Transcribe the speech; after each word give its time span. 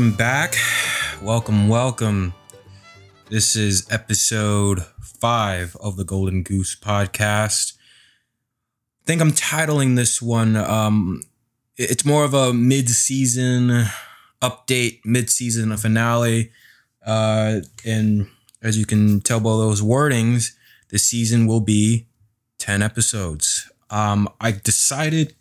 Welcome 0.00 0.16
back. 0.16 0.54
Welcome, 1.20 1.68
welcome. 1.68 2.32
This 3.28 3.54
is 3.54 3.86
episode 3.90 4.82
five 5.02 5.76
of 5.78 5.98
the 5.98 6.04
Golden 6.04 6.42
Goose 6.42 6.74
podcast. 6.74 7.74
I 7.76 9.04
think 9.04 9.20
I'm 9.20 9.32
titling 9.32 9.96
this 9.96 10.22
one, 10.22 10.56
um, 10.56 11.20
it's 11.76 12.06
more 12.06 12.24
of 12.24 12.32
a 12.32 12.54
mid 12.54 12.88
season 12.88 13.84
update, 14.40 15.00
mid 15.04 15.28
season 15.28 15.76
finale. 15.76 16.50
Uh, 17.04 17.60
and 17.84 18.26
as 18.62 18.78
you 18.78 18.86
can 18.86 19.20
tell 19.20 19.38
by 19.38 19.50
those 19.50 19.82
wordings, 19.82 20.52
the 20.88 20.98
season 20.98 21.46
will 21.46 21.60
be 21.60 22.06
10 22.56 22.80
episodes. 22.80 23.70
Um, 23.90 24.30
I 24.40 24.52
decided 24.52 25.34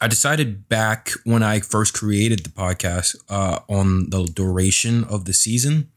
I 0.00 0.06
decided 0.06 0.68
back 0.68 1.10
when 1.24 1.42
I 1.42 1.58
first 1.60 1.92
created 1.92 2.44
the 2.44 2.50
podcast 2.50 3.16
uh, 3.28 3.60
on 3.68 4.10
the 4.10 4.24
duration 4.24 5.04
of 5.04 5.24
the 5.24 5.32
season. 5.32 5.90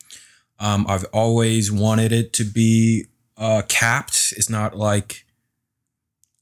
Um, 0.59 0.85
I've 0.87 1.05
always 1.13 1.71
wanted 1.71 2.11
it 2.11 2.33
to 2.33 2.43
be 2.43 3.05
uh, 3.37 3.61
capped. 3.67 4.33
It's 4.35 4.49
not 4.49 4.75
like 4.75 5.25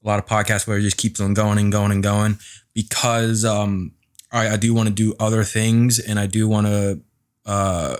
a 0.02 0.08
lot 0.08 0.18
of 0.18 0.26
podcasts 0.26 0.66
where 0.66 0.78
it 0.78 0.82
just 0.82 0.96
keeps 0.96 1.20
on 1.20 1.34
going 1.34 1.58
and 1.58 1.70
going 1.70 1.92
and 1.92 2.02
going 2.02 2.38
because 2.72 3.44
um, 3.44 3.92
I, 4.32 4.50
I 4.50 4.56
do 4.56 4.72
want 4.72 4.88
to 4.88 4.94
do 4.94 5.14
other 5.20 5.44
things 5.44 5.98
and 5.98 6.18
I 6.18 6.26
do 6.26 6.48
want 6.48 6.66
to 6.66 7.00
uh, 7.44 7.96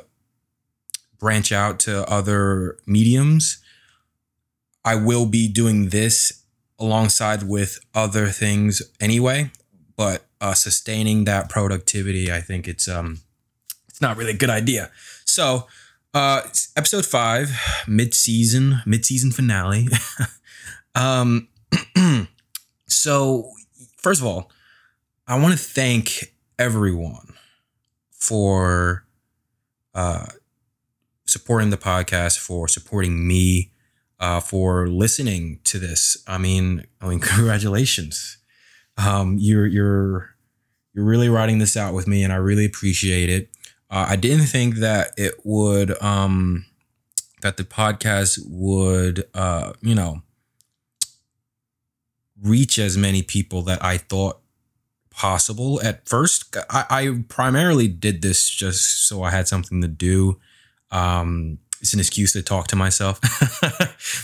branch 1.18 1.52
out 1.52 1.80
to 1.80 2.08
other 2.10 2.78
mediums. 2.86 3.62
I 4.84 4.94
will 4.94 5.26
be 5.26 5.48
doing 5.48 5.90
this 5.90 6.39
alongside 6.80 7.42
with 7.48 7.78
other 7.94 8.28
things 8.28 8.82
anyway. 9.00 9.50
But 9.96 10.24
uh, 10.40 10.54
sustaining 10.54 11.24
that 11.24 11.50
productivity, 11.50 12.32
I 12.32 12.40
think 12.40 12.66
it's 12.66 12.88
um 12.88 13.20
it's 13.88 14.00
not 14.00 14.16
really 14.16 14.32
a 14.32 14.36
good 14.36 14.50
idea. 14.50 14.90
So 15.24 15.66
uh 16.14 16.42
episode 16.76 17.06
five, 17.06 17.50
mid-season, 17.86 18.80
mid-season 18.86 19.30
finale. 19.30 19.88
um 20.94 21.48
so 22.88 23.50
first 23.98 24.20
of 24.20 24.26
all, 24.26 24.50
I 25.28 25.38
want 25.38 25.52
to 25.52 25.58
thank 25.58 26.32
everyone 26.58 27.34
for 28.10 29.04
uh 29.94 30.26
supporting 31.26 31.70
the 31.70 31.76
podcast, 31.76 32.38
for 32.38 32.66
supporting 32.66 33.26
me, 33.26 33.70
uh, 34.20 34.38
for 34.38 34.86
listening 34.86 35.58
to 35.64 35.78
this. 35.78 36.22
I 36.26 36.38
mean, 36.38 36.86
I 37.00 37.08
mean, 37.08 37.20
congratulations. 37.20 38.38
Um, 38.96 39.36
you're 39.38 39.66
you're 39.66 40.36
you're 40.94 41.04
really 41.04 41.28
writing 41.28 41.58
this 41.58 41.76
out 41.76 41.94
with 41.94 42.06
me, 42.06 42.22
and 42.22 42.32
I 42.32 42.36
really 42.36 42.66
appreciate 42.66 43.30
it. 43.30 43.48
Uh, 43.90 44.06
I 44.10 44.16
didn't 44.16 44.46
think 44.46 44.76
that 44.76 45.12
it 45.16 45.34
would 45.44 46.00
um, 46.02 46.66
that 47.40 47.56
the 47.56 47.64
podcast 47.64 48.38
would 48.46 49.24
uh, 49.34 49.72
you 49.80 49.94
know 49.94 50.22
reach 52.42 52.78
as 52.78 52.96
many 52.96 53.22
people 53.22 53.62
that 53.62 53.82
I 53.82 53.98
thought 53.98 54.40
possible 55.10 55.80
at 55.82 56.08
first. 56.08 56.56
I, 56.70 56.84
I 56.90 57.24
primarily 57.28 57.88
did 57.88 58.22
this 58.22 58.48
just 58.48 59.06
so 59.06 59.22
I 59.22 59.30
had 59.30 59.48
something 59.48 59.80
to 59.82 59.88
do. 59.88 60.38
Um, 60.90 61.58
it's 61.80 61.94
an 61.94 62.00
excuse 62.00 62.32
to 62.34 62.42
talk 62.42 62.66
to 62.68 62.76
myself. 62.76 63.20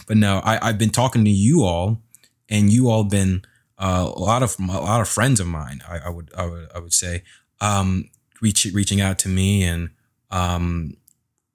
but 0.07 0.17
no, 0.17 0.41
I, 0.45 0.69
I've 0.69 0.79
been 0.79 0.91
talking 0.91 1.25
to 1.25 1.31
you 1.31 1.65
all, 1.65 2.03
and 2.49 2.73
you 2.73 2.89
all 2.89 3.05
been 3.05 3.43
uh, 3.78 4.11
a 4.15 4.19
lot 4.19 4.43
of 4.43 4.56
a 4.59 4.81
lot 4.81 5.00
of 5.00 5.09
friends 5.09 5.41
of 5.41 5.47
mine. 5.47 5.83
I, 5.89 5.99
I 5.99 6.09
would 6.11 6.31
I 6.37 6.47
would 6.47 6.69
I 6.75 6.78
would 6.78 6.95
say 6.95 7.22
um, 7.61 8.11
reach, 8.41 8.66
reaching 8.72 9.00
out 9.00 9.19
to 9.21 9.28
me 9.28 9.65
and 9.65 9.91
um, 10.31 10.97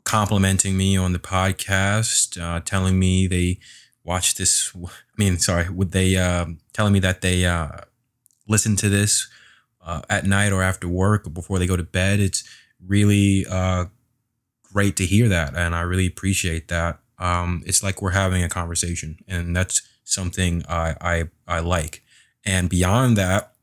complimenting 0.03 0.78
me 0.78 0.97
on 0.97 1.13
the 1.13 1.19
podcast, 1.19 2.41
uh, 2.41 2.59
telling 2.61 3.00
me 3.00 3.28
they 3.28 3.59
watched 4.03 4.38
this. 4.38 4.72
I 4.75 4.90
mean, 5.17 5.38
sorry, 5.38 5.69
would 5.69 5.91
they 5.91 6.16
uh, 6.17 6.47
telling 6.73 6.94
me 6.94 7.00
that 7.00 7.22
they 7.22 7.45
uh, 7.45 7.69
listen 8.47 8.75
to 8.78 8.90
this 8.90 9.29
uh, 9.85 10.01
at 10.09 10.25
night 10.25 10.51
or 10.51 10.63
after 10.63 10.88
work 10.88 11.28
or 11.28 11.29
before 11.29 11.59
they 11.59 11.67
go 11.67 11.78
to 11.78 11.84
bed? 11.84 12.19
It's 12.19 12.44
really 12.85 13.45
uh, 13.50 13.85
great 14.73 14.95
to 14.97 15.05
hear 15.05 15.27
that, 15.29 15.55
and 15.55 15.75
I 15.75 15.81
really 15.81 16.07
appreciate 16.07 16.67
that. 16.69 16.99
Um, 17.19 17.63
it's 17.65 17.83
like 17.83 18.01
we're 18.01 18.11
having 18.11 18.43
a 18.43 18.49
conversation, 18.49 19.17
and 19.27 19.55
that's 19.55 19.81
something 20.03 20.63
I 20.67 20.95
I, 21.01 21.23
I 21.47 21.59
like. 21.59 22.03
And 22.45 22.69
beyond 22.69 23.17
that, 23.17 23.53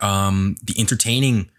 um, 0.00 0.56
the 0.62 0.74
entertaining 0.78 1.50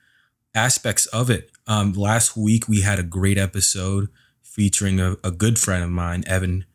aspects 0.56 1.06
of 1.08 1.30
it. 1.30 1.52
Um, 1.68 1.94
last 1.94 2.36
week 2.36 2.68
we 2.68 2.82
had 2.82 3.00
a 3.00 3.04
great 3.04 3.38
episode 3.38 4.10
featuring 4.42 5.00
a, 5.00 5.18
a 5.24 5.32
good 5.32 5.60
friend 5.60 5.84
of 5.84 5.90
mine, 5.90 6.24
Evan, 6.26 6.66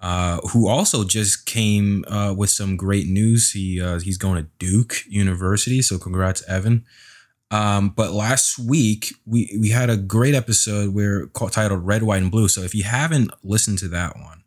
uh, 0.00 0.38
who 0.52 0.68
also 0.68 1.04
just 1.04 1.46
came 1.46 2.04
uh, 2.08 2.32
with 2.36 2.50
some 2.50 2.76
great 2.76 3.06
news. 3.08 3.52
He 3.52 3.80
uh, 3.80 3.98
he's 3.98 4.18
going 4.18 4.42
to 4.42 4.50
Duke 4.58 5.04
University, 5.08 5.82
so 5.82 5.98
congrats, 5.98 6.42
Evan. 6.48 6.84
Um, 7.50 7.90
but 7.90 8.12
last 8.12 8.58
week 8.58 9.14
we 9.24 9.56
we 9.58 9.70
had 9.70 9.88
a 9.88 9.96
great 9.96 10.34
episode 10.34 10.94
where 10.94 11.26
called, 11.28 11.52
titled 11.52 11.86
"Red, 11.86 12.02
White, 12.02 12.22
and 12.22 12.30
Blue." 12.30 12.48
So 12.48 12.62
if 12.62 12.74
you 12.74 12.84
haven't 12.84 13.30
listened 13.42 13.78
to 13.78 13.88
that 13.88 14.16
one, 14.16 14.44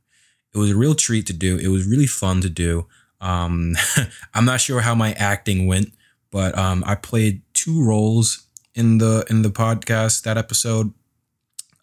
it 0.53 0.59
was 0.59 0.71
a 0.71 0.77
real 0.77 0.93
treat 0.95 1.25
to 1.27 1.33
do. 1.33 1.57
It 1.57 1.69
was 1.69 1.87
really 1.87 2.07
fun 2.07 2.41
to 2.41 2.49
do. 2.49 2.87
Um, 3.19 3.75
I'm 4.33 4.45
not 4.45 4.61
sure 4.61 4.81
how 4.81 4.93
my 4.93 5.13
acting 5.13 5.67
went, 5.67 5.93
but 6.31 6.57
um, 6.57 6.83
I 6.85 6.95
played 6.95 7.41
two 7.53 7.83
roles 7.83 8.45
in 8.75 8.99
the 8.99 9.25
in 9.29 9.41
the 9.41 9.49
podcast 9.49 10.23
that 10.23 10.37
episode, 10.37 10.93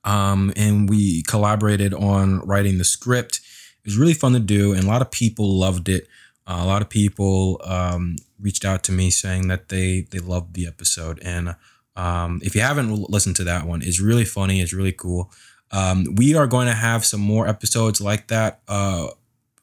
um, 0.05 0.53
and 0.57 0.89
we 0.89 1.23
collaborated 1.25 1.95
on 1.95 2.41
writing 2.41 2.79
the 2.79 2.85
script. 2.85 3.41
It 3.85 3.89
was 3.89 3.99
really 3.99 4.15
fun 4.15 4.35
to 4.35 4.41
do, 4.41 4.73
and 4.73 4.85
a 4.85 4.89
lot 4.89 5.03
of 5.03 5.11
people 5.11 5.59
loved 5.59 5.89
it. 5.89 6.07
Uh, 6.47 6.61
a 6.61 6.67
lot 6.67 6.81
of 6.81 6.89
people 6.89 7.61
um, 7.65 8.17
reached 8.41 8.65
out 8.65 8.83
to 8.85 8.93
me 8.93 9.11
saying 9.11 9.49
that 9.49 9.69
they 9.69 10.07
they 10.11 10.19
loved 10.19 10.55
the 10.55 10.67
episode, 10.67 11.21
and 11.23 11.57
um, 11.97 12.41
if 12.45 12.55
you 12.55 12.61
haven't 12.61 12.93
listened 13.11 13.37
to 13.37 13.45
that 13.45 13.67
one, 13.67 13.83
it's 13.83 14.01
really 14.01 14.25
funny. 14.25 14.61
It's 14.61 14.73
really 14.73 14.93
cool. 14.93 15.33
Um, 15.71 16.07
we 16.15 16.35
are 16.35 16.47
going 16.47 16.67
to 16.67 16.73
have 16.75 17.05
some 17.05 17.21
more 17.21 17.47
episodes 17.47 18.01
like 18.01 18.29
that. 18.29 18.61
Uh, 18.69 19.09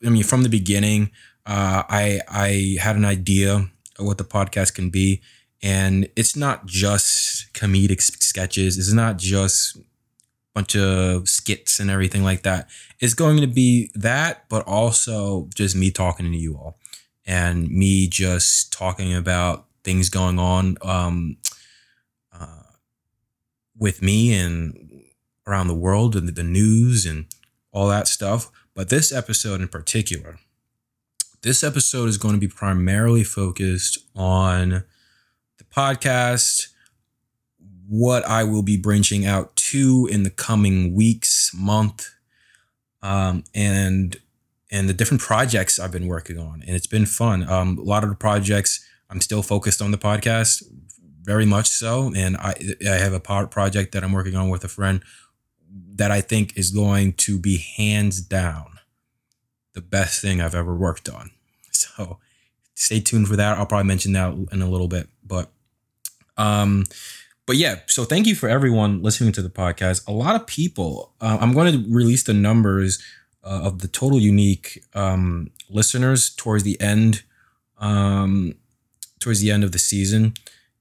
I 0.05 0.09
mean, 0.09 0.23
from 0.23 0.43
the 0.43 0.49
beginning, 0.49 1.11
uh, 1.45 1.83
I 1.87 2.21
I 2.27 2.77
had 2.79 2.95
an 2.95 3.05
idea 3.05 3.55
of 3.97 4.05
what 4.05 4.17
the 4.17 4.23
podcast 4.23 4.75
can 4.75 4.89
be, 4.89 5.21
and 5.63 6.07
it's 6.15 6.35
not 6.35 6.65
just 6.65 7.53
comedic 7.53 8.01
sketches. 8.01 8.77
It's 8.77 8.91
not 8.91 9.17
just 9.17 9.77
a 9.77 9.81
bunch 10.53 10.75
of 10.75 11.29
skits 11.29 11.79
and 11.79 11.89
everything 11.89 12.23
like 12.23 12.43
that. 12.43 12.69
It's 12.99 13.13
going 13.13 13.39
to 13.41 13.47
be 13.47 13.91
that, 13.95 14.47
but 14.49 14.67
also 14.67 15.49
just 15.55 15.75
me 15.75 15.91
talking 15.91 16.31
to 16.31 16.37
you 16.37 16.55
all, 16.57 16.77
and 17.25 17.69
me 17.69 18.07
just 18.07 18.71
talking 18.71 19.13
about 19.13 19.65
things 19.83 20.09
going 20.09 20.39
on 20.39 20.77
um, 20.81 21.37
uh, 22.33 22.63
with 23.77 24.01
me 24.01 24.33
and 24.33 25.03
around 25.47 25.67
the 25.67 25.75
world 25.75 26.15
and 26.15 26.27
the 26.29 26.43
news 26.43 27.05
and 27.05 27.25
all 27.71 27.87
that 27.87 28.07
stuff. 28.07 28.51
But 28.73 28.89
this 28.89 29.11
episode 29.11 29.61
in 29.61 29.67
particular 29.67 30.39
this 31.45 31.63
episode 31.63 32.09
is 32.09 32.17
going 32.17 32.33
to 32.33 32.39
be 32.39 32.47
primarily 32.47 33.23
focused 33.23 33.99
on 34.15 34.83
the 35.59 35.63
podcast, 35.71 36.69
what 37.87 38.25
I 38.25 38.43
will 38.43 38.63
be 38.63 38.77
branching 38.77 39.27
out 39.27 39.55
to 39.57 40.09
in 40.11 40.23
the 40.23 40.31
coming 40.31 40.95
weeks, 40.95 41.51
month, 41.53 42.09
um, 43.03 43.43
and 43.53 44.17
and 44.71 44.89
the 44.89 44.93
different 44.93 45.21
projects 45.21 45.79
I've 45.79 45.91
been 45.91 46.07
working 46.07 46.37
on, 46.37 46.63
and 46.65 46.75
it's 46.75 46.87
been 46.87 47.05
fun. 47.05 47.47
Um, 47.49 47.77
a 47.77 47.83
lot 47.83 48.03
of 48.03 48.09
the 48.09 48.15
projects 48.15 48.85
I'm 49.09 49.21
still 49.21 49.41
focused 49.41 49.81
on 49.81 49.91
the 49.91 49.97
podcast, 49.97 50.63
very 51.21 51.45
much 51.45 51.67
so, 51.67 52.11
and 52.15 52.37
I 52.37 52.55
I 52.87 52.95
have 52.95 53.13
a 53.13 53.19
project 53.19 53.91
that 53.93 54.03
I'm 54.03 54.11
working 54.11 54.35
on 54.35 54.49
with 54.49 54.63
a 54.63 54.67
friend 54.67 55.03
that 55.95 56.11
I 56.11 56.21
think 56.21 56.57
is 56.57 56.71
going 56.71 57.13
to 57.13 57.39
be 57.39 57.57
hands 57.57 58.21
down 58.21 58.79
the 59.73 59.81
best 59.81 60.21
thing 60.21 60.41
I've 60.41 60.55
ever 60.55 60.75
worked 60.75 61.09
on. 61.09 61.31
So 61.71 62.19
stay 62.73 63.01
tuned 63.01 63.27
for 63.27 63.35
that. 63.35 63.57
I'll 63.57 63.65
probably 63.65 63.87
mention 63.87 64.13
that 64.13 64.33
in 64.51 64.61
a 64.61 64.69
little 64.69 64.87
bit, 64.87 65.09
but 65.25 65.51
um 66.37 66.85
but 67.45 67.57
yeah, 67.57 67.79
so 67.85 68.05
thank 68.05 68.25
you 68.25 68.33
for 68.33 68.49
everyone 68.49 69.03
listening 69.03 69.31
to 69.33 69.41
the 69.41 69.49
podcast. 69.49 70.07
A 70.07 70.11
lot 70.11 70.35
of 70.35 70.47
people, 70.47 71.13
uh, 71.21 71.37
I'm 71.39 71.53
going 71.53 71.71
to 71.73 71.93
release 71.93 72.23
the 72.23 72.33
numbers 72.33 73.03
uh, 73.45 73.61
of 73.63 73.79
the 73.79 73.87
total 73.87 74.19
unique 74.19 74.83
um, 74.93 75.51
listeners 75.69 76.29
towards 76.31 76.63
the 76.63 76.79
end, 76.81 77.23
um, 77.77 78.55
towards 79.19 79.39
the 79.39 79.51
end 79.51 79.63
of 79.63 79.71
the 79.71 79.79
season, 79.79 80.33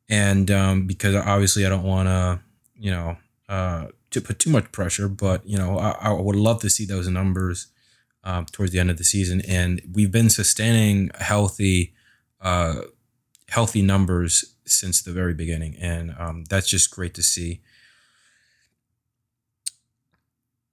and 0.08 0.50
um, 0.50 0.86
because 0.86 1.14
obviously 1.14 1.66
I 1.66 1.68
don't 1.68 1.84
want 1.84 2.08
to, 2.08 2.40
you 2.76 2.90
know, 2.90 3.16
uh, 3.48 3.88
to 4.10 4.20
put 4.20 4.38
too 4.38 4.50
much 4.50 4.72
pressure, 4.72 5.08
but 5.08 5.46
you 5.46 5.58
know, 5.58 5.78
I, 5.78 5.90
I 5.90 6.12
would 6.12 6.36
love 6.36 6.60
to 6.62 6.70
see 6.70 6.86
those 6.86 7.08
numbers 7.08 7.66
um, 8.22 8.46
towards 8.46 8.72
the 8.72 8.78
end 8.78 8.90
of 8.90 8.96
the 8.96 9.04
season, 9.04 9.42
and 9.46 9.82
we've 9.92 10.12
been 10.12 10.30
sustaining 10.30 11.10
healthy 11.18 11.92
uh, 12.40 12.82
healthy 13.48 13.82
numbers 13.82 14.56
since 14.64 15.02
the 15.02 15.12
very 15.12 15.34
beginning, 15.34 15.76
and 15.80 16.14
um, 16.18 16.44
that's 16.44 16.68
just 16.68 16.90
great 16.90 17.14
to 17.14 17.22
see. 17.22 17.60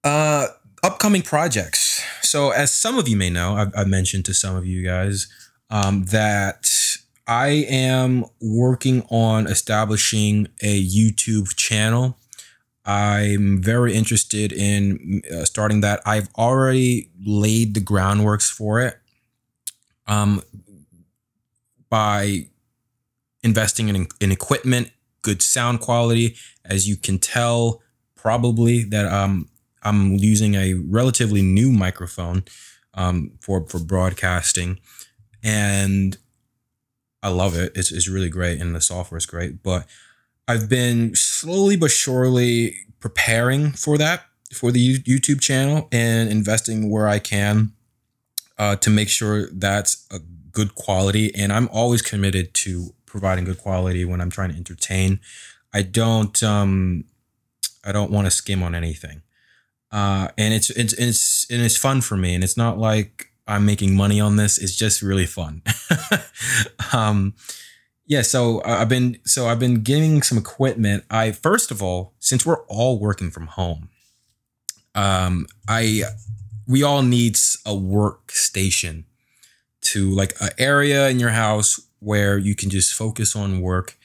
Uh, 0.04 0.48
upcoming 0.82 1.22
projects. 1.22 2.02
So, 2.22 2.50
as 2.50 2.72
some 2.72 2.98
of 2.98 3.08
you 3.08 3.16
may 3.16 3.30
know, 3.30 3.54
I've, 3.54 3.72
I've 3.76 3.88
mentioned 3.88 4.24
to 4.26 4.34
some 4.34 4.56
of 4.56 4.66
you 4.66 4.82
guys 4.84 5.28
um, 5.70 6.04
that 6.06 6.70
I 7.26 7.66
am 7.68 8.24
working 8.40 9.02
on 9.10 9.46
establishing 9.46 10.48
a 10.62 10.84
YouTube 10.84 11.54
channel. 11.56 12.18
I'm 12.84 13.62
very 13.62 13.94
interested 13.94 14.52
in 14.52 15.22
uh, 15.32 15.44
starting 15.44 15.82
that. 15.82 16.00
I've 16.04 16.28
already 16.36 17.10
laid 17.24 17.74
the 17.74 17.80
groundworks 17.80 18.50
for 18.50 18.80
it 18.80 18.98
um, 20.08 20.42
by 21.88 22.48
investing 23.44 23.88
in, 23.88 24.08
in 24.20 24.32
equipment, 24.32 24.90
good 25.22 25.42
sound 25.42 25.80
quality. 25.80 26.36
As 26.64 26.88
you 26.88 26.96
can 26.96 27.18
tell, 27.18 27.80
probably 28.16 28.82
that 28.84 29.06
um, 29.06 29.48
I'm 29.82 30.12
using 30.14 30.54
a 30.54 30.74
relatively 30.74 31.42
new 31.42 31.72
microphone 31.72 32.44
um, 32.94 33.32
for 33.40 33.66
for 33.66 33.78
broadcasting, 33.78 34.78
and 35.42 36.16
I 37.22 37.28
love 37.28 37.56
it. 37.56 37.72
It's 37.74 37.92
it's 37.92 38.08
really 38.08 38.28
great, 38.28 38.60
and 38.60 38.74
the 38.74 38.80
software 38.80 39.18
is 39.18 39.26
great. 39.26 39.62
But 39.62 39.86
I've 40.48 40.68
been 40.68 41.14
slowly 41.14 41.76
but 41.76 41.90
surely 41.90 42.76
preparing 43.00 43.72
for 43.72 43.98
that 43.98 44.24
for 44.52 44.70
the 44.70 44.98
YouTube 44.98 45.40
channel 45.40 45.88
and 45.90 46.28
investing 46.28 46.90
where 46.90 47.08
I 47.08 47.18
can 47.18 47.72
uh, 48.58 48.76
to 48.76 48.90
make 48.90 49.08
sure 49.08 49.48
that's 49.50 50.06
a 50.10 50.18
good 50.18 50.74
quality. 50.74 51.34
And 51.34 51.52
I'm 51.52 51.68
always 51.72 52.02
committed 52.02 52.52
to 52.54 52.94
providing 53.06 53.44
good 53.44 53.58
quality 53.58 54.04
when 54.04 54.20
I'm 54.20 54.30
trying 54.30 54.50
to 54.50 54.56
entertain. 54.56 55.20
I 55.72 55.82
don't 55.82 56.42
um, 56.42 57.04
I 57.84 57.92
don't 57.92 58.10
want 58.10 58.26
to 58.26 58.30
skim 58.30 58.62
on 58.62 58.74
anything 58.74 59.22
uh, 59.92 60.28
and 60.38 60.54
it's 60.54 60.70
it's 60.70 60.94
it's 60.94 61.46
and 61.50 61.60
it's 61.62 61.76
fun 61.76 62.00
for 62.00 62.16
me. 62.16 62.34
And 62.34 62.42
it's 62.42 62.56
not 62.56 62.78
like 62.78 63.28
I'm 63.46 63.66
making 63.66 63.94
money 63.94 64.20
on 64.20 64.36
this. 64.36 64.58
It's 64.58 64.74
just 64.74 65.02
really 65.02 65.26
fun. 65.26 65.62
um, 66.92 67.34
yeah. 68.06 68.22
So 68.22 68.62
I've 68.64 68.88
been 68.88 69.18
so 69.24 69.46
I've 69.46 69.58
been 69.60 69.82
getting 69.82 70.22
some 70.22 70.38
equipment. 70.38 71.04
I 71.10 71.32
first 71.32 71.70
of 71.70 71.82
all, 71.82 72.14
since 72.18 72.46
we're 72.46 72.64
all 72.66 72.98
working 72.98 73.30
from 73.30 73.48
home, 73.48 73.90
um, 74.94 75.46
I 75.68 76.04
we 76.66 76.82
all 76.82 77.02
need 77.02 77.36
a 77.66 77.72
workstation 77.72 79.04
to 79.82 80.10
like 80.10 80.34
an 80.40 80.50
area 80.58 81.08
in 81.08 81.20
your 81.20 81.30
house 81.30 81.80
where 81.98 82.38
you 82.38 82.54
can 82.54 82.70
just 82.70 82.94
focus 82.94 83.36
on 83.36 83.60
work, 83.60 83.98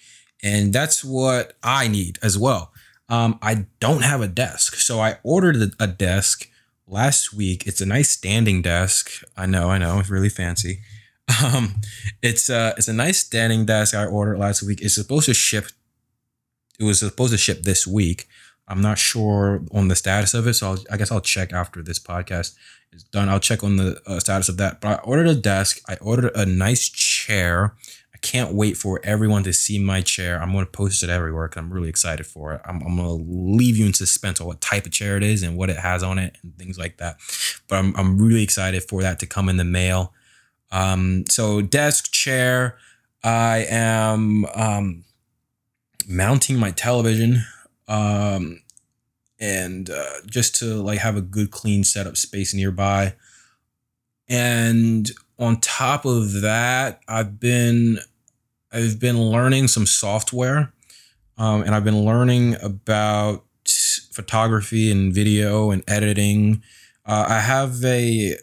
and 0.43 0.73
that's 0.73 1.03
what 1.03 1.53
I 1.63 1.87
need 1.87 2.19
as 2.21 2.37
well. 2.37 2.73
Um, 3.09 3.39
I 3.41 3.65
don't 3.79 4.03
have 4.03 4.21
a 4.21 4.27
desk, 4.27 4.75
so 4.75 4.99
I 4.99 5.17
ordered 5.23 5.71
a 5.79 5.87
desk 5.87 6.49
last 6.87 7.33
week. 7.33 7.65
It's 7.65 7.81
a 7.81 7.85
nice 7.85 8.09
standing 8.09 8.61
desk. 8.61 9.23
I 9.35 9.45
know, 9.45 9.69
I 9.69 9.77
know, 9.77 9.99
it's 9.99 10.09
really 10.09 10.29
fancy. 10.29 10.79
Um, 11.43 11.81
it's 12.21 12.49
a 12.49 12.73
it's 12.77 12.87
a 12.87 12.93
nice 12.93 13.19
standing 13.19 13.65
desk 13.65 13.93
I 13.93 14.05
ordered 14.05 14.39
last 14.39 14.63
week. 14.63 14.81
It's 14.81 14.95
supposed 14.95 15.25
to 15.25 15.33
ship. 15.33 15.65
It 16.79 16.85
was 16.85 16.99
supposed 16.99 17.33
to 17.33 17.37
ship 17.37 17.63
this 17.63 17.85
week. 17.85 18.29
I'm 18.65 18.81
not 18.81 18.97
sure 18.97 19.61
on 19.73 19.89
the 19.89 19.95
status 19.97 20.33
of 20.33 20.47
it, 20.47 20.53
so 20.53 20.71
I'll, 20.71 20.77
I 20.89 20.95
guess 20.95 21.11
I'll 21.11 21.19
check 21.19 21.51
after 21.51 21.83
this 21.83 21.99
podcast 21.99 22.55
is 22.93 23.03
done. 23.03 23.27
I'll 23.27 23.41
check 23.41 23.61
on 23.61 23.75
the 23.75 24.01
uh, 24.07 24.19
status 24.19 24.47
of 24.47 24.55
that. 24.57 24.79
But 24.79 24.99
I 24.99 25.03
ordered 25.03 25.27
a 25.27 25.35
desk. 25.35 25.81
I 25.89 25.95
ordered 25.97 26.31
a 26.33 26.45
nice 26.45 26.87
chair. 26.87 27.75
I 28.17 28.19
can't 28.25 28.55
wait 28.55 28.77
for 28.77 28.99
everyone 29.03 29.43
to 29.43 29.53
see 29.53 29.77
my 29.77 30.01
chair. 30.01 30.41
I'm 30.41 30.51
going 30.51 30.65
to 30.65 30.71
post 30.71 31.03
it 31.03 31.09
everywhere 31.09 31.47
because 31.47 31.61
I'm 31.61 31.71
really 31.71 31.89
excited 31.89 32.25
for 32.25 32.53
it. 32.53 32.61
I'm, 32.65 32.81
I'm 32.81 32.95
going 32.95 33.07
to 33.07 33.23
leave 33.31 33.77
you 33.77 33.85
in 33.85 33.93
suspense 33.93 34.41
on 34.41 34.47
what 34.47 34.59
type 34.59 34.87
of 34.87 34.91
chair 34.91 35.17
it 35.17 35.23
is 35.23 35.43
and 35.43 35.55
what 35.55 35.69
it 35.69 35.77
has 35.77 36.01
on 36.01 36.17
it 36.17 36.35
and 36.41 36.57
things 36.57 36.79
like 36.79 36.97
that. 36.97 37.17
But 37.67 37.75
I'm, 37.75 37.95
I'm 37.95 38.17
really 38.17 38.41
excited 38.41 38.81
for 38.81 39.03
that 39.03 39.19
to 39.19 39.27
come 39.27 39.49
in 39.49 39.57
the 39.57 39.63
mail. 39.63 40.13
Um, 40.71 41.25
so, 41.29 41.61
desk, 41.61 42.11
chair. 42.11 42.79
I 43.23 43.67
am 43.69 44.45
um, 44.55 45.03
mounting 46.07 46.57
my 46.57 46.71
television 46.71 47.43
um, 47.87 48.63
and 49.39 49.91
uh, 49.91 50.21
just 50.25 50.55
to 50.55 50.81
like 50.81 50.99
have 50.99 51.17
a 51.17 51.21
good 51.21 51.51
clean 51.51 51.83
setup 51.83 52.17
space 52.17 52.51
nearby. 52.51 53.13
And 54.27 55.11
on 55.39 55.59
top 55.59 56.05
of 56.05 56.41
that, 56.41 57.01
I've 57.07 57.39
been 57.39 57.99
I've 58.71 58.99
been 58.99 59.19
learning 59.19 59.67
some 59.67 59.85
software, 59.85 60.73
um, 61.37 61.63
and 61.63 61.73
I've 61.73 61.83
been 61.83 62.03
learning 62.03 62.55
about 62.61 63.45
photography 64.11 64.91
and 64.91 65.13
video 65.13 65.71
and 65.71 65.83
editing. 65.87 66.63
Uh, 67.05 67.25
I 67.29 67.39
have 67.39 67.83
a 67.85 68.35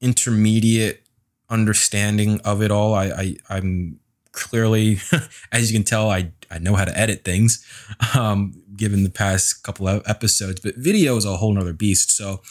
intermediate 0.00 1.04
understanding 1.48 2.40
of 2.44 2.62
it 2.62 2.70
all. 2.70 2.94
I, 2.94 3.06
I 3.06 3.36
I'm 3.48 4.00
clearly, 4.32 4.98
as 5.52 5.70
you 5.70 5.78
can 5.78 5.84
tell, 5.84 6.10
I 6.10 6.32
I 6.50 6.58
know 6.58 6.74
how 6.74 6.84
to 6.84 6.96
edit 6.98 7.24
things, 7.24 7.64
um, 8.14 8.62
given 8.76 9.02
the 9.04 9.10
past 9.10 9.62
couple 9.62 9.88
of 9.88 10.02
episodes. 10.06 10.60
But 10.60 10.76
video 10.76 11.16
is 11.16 11.24
a 11.24 11.36
whole 11.36 11.54
nother 11.54 11.72
beast. 11.72 12.10
So 12.10 12.42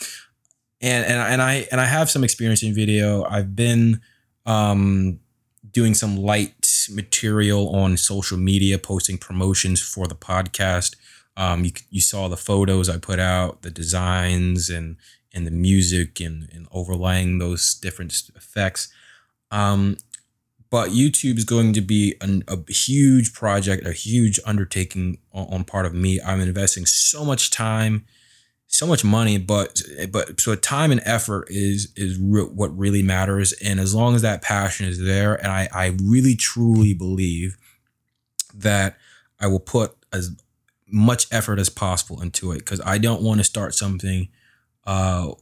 and 0.83 1.05
and 1.05 1.17
and 1.17 1.41
I 1.41 1.65
and 1.71 1.79
I 1.79 1.85
have 1.85 2.11
some 2.11 2.23
experience 2.23 2.61
in 2.61 2.75
video. 2.75 3.23
I've 3.23 3.55
been 3.55 4.01
um, 4.45 5.19
doing 5.71 5.93
some 5.93 6.17
light 6.17 6.87
material 6.91 7.73
on 7.73 7.95
social 7.95 8.37
media, 8.37 8.77
posting 8.77 9.17
promotions 9.17 9.81
for 9.81 10.07
the 10.07 10.15
podcast. 10.15 10.95
Um, 11.37 11.63
you 11.63 11.71
you 11.89 12.01
saw 12.01 12.27
the 12.27 12.37
photos 12.37 12.89
I 12.89 12.97
put 12.97 13.17
out, 13.17 13.61
the 13.61 13.71
designs 13.71 14.69
and 14.69 14.97
and 15.33 15.47
the 15.47 15.51
music 15.51 16.19
and, 16.19 16.49
and 16.53 16.67
overlaying 16.71 17.39
those 17.39 17.73
different 17.75 18.13
effects. 18.35 18.93
Um, 19.51 19.97
but 20.69 20.89
YouTube 20.89 21.37
is 21.37 21.45
going 21.45 21.73
to 21.73 21.81
be 21.81 22.15
an, 22.19 22.43
a 22.47 22.57
huge 22.71 23.33
project, 23.33 23.87
a 23.87 23.93
huge 23.93 24.39
undertaking 24.45 25.19
on, 25.31 25.47
on 25.47 25.63
part 25.63 25.85
of 25.85 25.93
me. 25.93 26.19
I'm 26.21 26.41
investing 26.41 26.85
so 26.85 27.23
much 27.23 27.51
time 27.51 28.05
so 28.73 28.87
much 28.87 29.03
money, 29.03 29.37
but 29.37 29.81
but 30.11 30.41
so 30.41 30.55
time 30.55 30.91
and 30.91 31.01
effort 31.05 31.47
is 31.49 31.93
is 31.95 32.17
re- 32.17 32.41
what 32.41 32.75
really 32.75 33.03
matters. 33.03 33.53
And 33.53 33.79
as 33.79 33.93
long 33.93 34.15
as 34.15 34.23
that 34.23 34.41
passion 34.41 34.87
is 34.87 34.99
there, 34.99 35.35
and 35.35 35.51
I 35.51 35.69
I 35.71 35.95
really 36.01 36.35
truly 36.35 36.95
believe 36.95 37.55
that 38.53 38.97
I 39.39 39.45
will 39.45 39.59
put 39.59 39.95
as 40.11 40.35
much 40.87 41.27
effort 41.31 41.59
as 41.59 41.69
possible 41.69 42.19
into 42.21 42.51
it 42.51 42.59
because 42.59 42.81
I 42.83 42.97
don't 42.97 43.21
want 43.21 43.39
to 43.39 43.43
start 43.43 43.75
something 43.75 44.29
uh, 44.87 45.33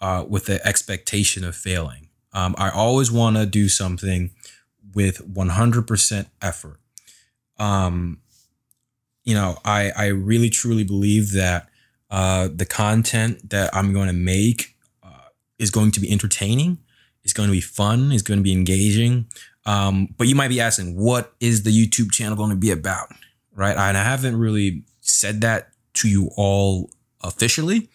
uh, 0.00 0.24
with 0.26 0.46
the 0.46 0.66
expectation 0.66 1.44
of 1.44 1.54
failing. 1.54 2.08
Um, 2.32 2.54
I 2.56 2.70
always 2.70 3.12
want 3.12 3.36
to 3.36 3.44
do 3.44 3.68
something 3.68 4.30
with 4.94 5.18
100% 5.34 6.26
effort. 6.40 6.80
Um, 7.58 8.20
you 9.22 9.34
know, 9.34 9.58
I 9.66 9.90
I 9.90 10.06
really 10.06 10.48
truly 10.48 10.84
believe 10.84 11.32
that 11.32 11.68
uh, 12.14 12.48
the 12.54 12.64
content 12.64 13.50
that 13.50 13.74
I'm 13.74 13.92
going 13.92 14.06
to 14.06 14.14
make 14.14 14.76
uh, 15.02 15.30
is 15.58 15.72
going 15.72 15.90
to 15.90 16.00
be 16.00 16.12
entertaining, 16.12 16.78
it's 17.24 17.32
going 17.32 17.48
to 17.48 17.52
be 17.52 17.60
fun, 17.60 18.12
it's 18.12 18.22
going 18.22 18.38
to 18.38 18.44
be 18.44 18.52
engaging. 18.52 19.26
Um, 19.66 20.14
but 20.16 20.28
you 20.28 20.36
might 20.36 20.46
be 20.46 20.60
asking, 20.60 20.94
what 20.94 21.34
is 21.40 21.64
the 21.64 21.72
YouTube 21.72 22.12
channel 22.12 22.36
going 22.36 22.50
to 22.50 22.56
be 22.56 22.70
about? 22.70 23.08
Right. 23.52 23.76
And 23.76 23.98
I 23.98 24.04
haven't 24.04 24.36
really 24.36 24.84
said 25.00 25.40
that 25.40 25.70
to 25.94 26.08
you 26.08 26.30
all 26.36 26.88
officially. 27.24 27.88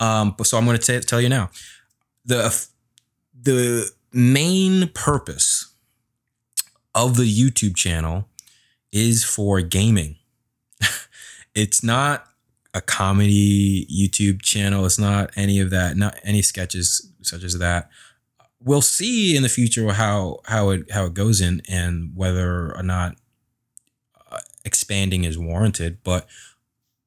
Um, 0.00 0.34
but 0.38 0.46
so 0.46 0.56
I'm 0.56 0.64
going 0.64 0.78
to 0.78 1.00
tell 1.02 1.20
you 1.20 1.28
now. 1.28 1.50
The 2.24 2.66
the 3.38 3.90
main 4.14 4.88
purpose 4.94 5.74
of 6.94 7.18
the 7.18 7.24
YouTube 7.24 7.76
channel 7.76 8.30
is 8.92 9.24
for 9.24 9.60
gaming. 9.60 10.16
it's 11.54 11.84
not 11.84 12.28
a 12.74 12.80
comedy 12.80 13.86
YouTube 13.86 14.42
channel. 14.42 14.84
It's 14.84 14.98
not 14.98 15.30
any 15.36 15.60
of 15.60 15.70
that. 15.70 15.96
Not 15.96 16.18
any 16.22 16.42
sketches 16.42 17.10
such 17.22 17.42
as 17.42 17.58
that. 17.58 17.90
We'll 18.60 18.82
see 18.82 19.36
in 19.36 19.42
the 19.42 19.48
future 19.48 19.92
how 19.92 20.40
how 20.46 20.70
it 20.70 20.90
how 20.90 21.06
it 21.06 21.14
goes 21.14 21.40
in 21.40 21.62
and 21.68 22.12
whether 22.14 22.74
or 22.74 22.82
not 22.82 23.16
uh, 24.30 24.38
expanding 24.64 25.24
is 25.24 25.38
warranted. 25.38 25.98
But 26.02 26.26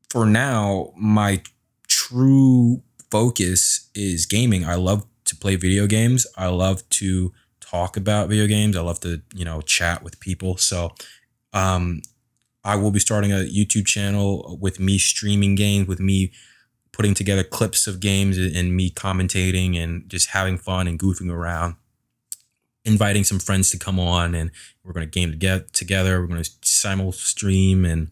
for 0.10 0.26
now, 0.26 0.94
my 0.96 1.42
true 1.88 2.82
focus 3.10 3.90
is 3.94 4.26
gaming. 4.26 4.66
I 4.66 4.76
love 4.76 5.06
to 5.26 5.36
play 5.36 5.56
video 5.58 5.88
games. 5.88 6.26
I 6.38 6.48
love 6.48 6.88
to 6.90 7.34
talk 7.60 7.96
about 7.96 8.30
video 8.30 8.48
games. 8.48 8.76
I 8.76 8.82
love 8.82 9.00
to 9.02 9.22
you 9.36 9.46
know 9.46 9.62
chat 9.62 10.04
with 10.04 10.20
people. 10.20 10.58
So 10.58 10.92
um, 11.54 12.02
I 12.64 12.76
will 12.76 12.92
be 12.92 13.00
starting 13.00 13.32
a 13.32 13.38
YouTube 13.38 13.88
channel 13.88 14.58
with 14.62 14.80
me 14.80 14.98
streaming 14.98 15.56
games, 15.56 15.88
with 15.88 16.00
me 16.00 16.32
putting 16.92 17.14
together 17.14 17.44
clips 17.44 17.88
of 17.88 18.00
games 18.00 18.38
and 18.38 18.76
me 18.76 18.92
commentating 18.92 19.78
and 19.82 20.08
just 20.10 20.30
having 20.30 20.58
fun 20.58 20.88
and 20.88 21.00
goofing 21.00 21.32
around. 21.32 21.76
inviting 22.84 23.24
some 23.24 23.38
friends 23.38 23.70
to 23.70 23.78
come 23.78 24.00
on 24.00 24.34
and 24.34 24.50
we're 24.84 24.92
going 24.94 25.08
to 25.08 25.10
game 25.10 25.32
together. 25.72 26.20
We're 26.20 26.28
going 26.28 26.44
to 26.44 26.52
simul 26.64 27.12
stream 27.12 27.86
and 27.86 28.10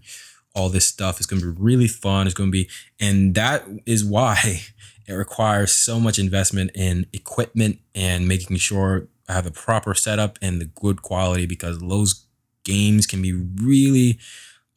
all 0.53 0.70
this 0.70 0.86
stuff. 0.86 1.18
It's 1.18 1.25
going 1.25 1.41
to 1.41 1.51
be 1.51 1.60
really 1.60 1.88
fun. 1.88 2.27
It's 2.27 2.36
going 2.36 2.50
to 2.50 2.51
be, 2.51 2.70
and 3.00 3.34
that 3.36 3.65
is 3.88 4.06
why 4.06 4.62
it 5.08 5.13
requires 5.13 5.72
so 5.72 6.00
much 6.00 6.20
investment 6.20 6.72
in 6.75 7.08
equipment 7.13 7.79
and 7.96 8.27
making 8.27 8.58
sure 8.58 9.08
I 9.27 9.34
have 9.34 9.46
the 9.46 9.51
proper 9.51 9.94
setup 9.94 10.38
and 10.41 10.62
the 10.62 10.65
good 10.65 11.01
quality 11.01 11.46
because 11.46 11.79
those 11.79 12.25
games 12.63 13.06
can 13.06 13.22
be 13.22 13.34
really 13.34 14.20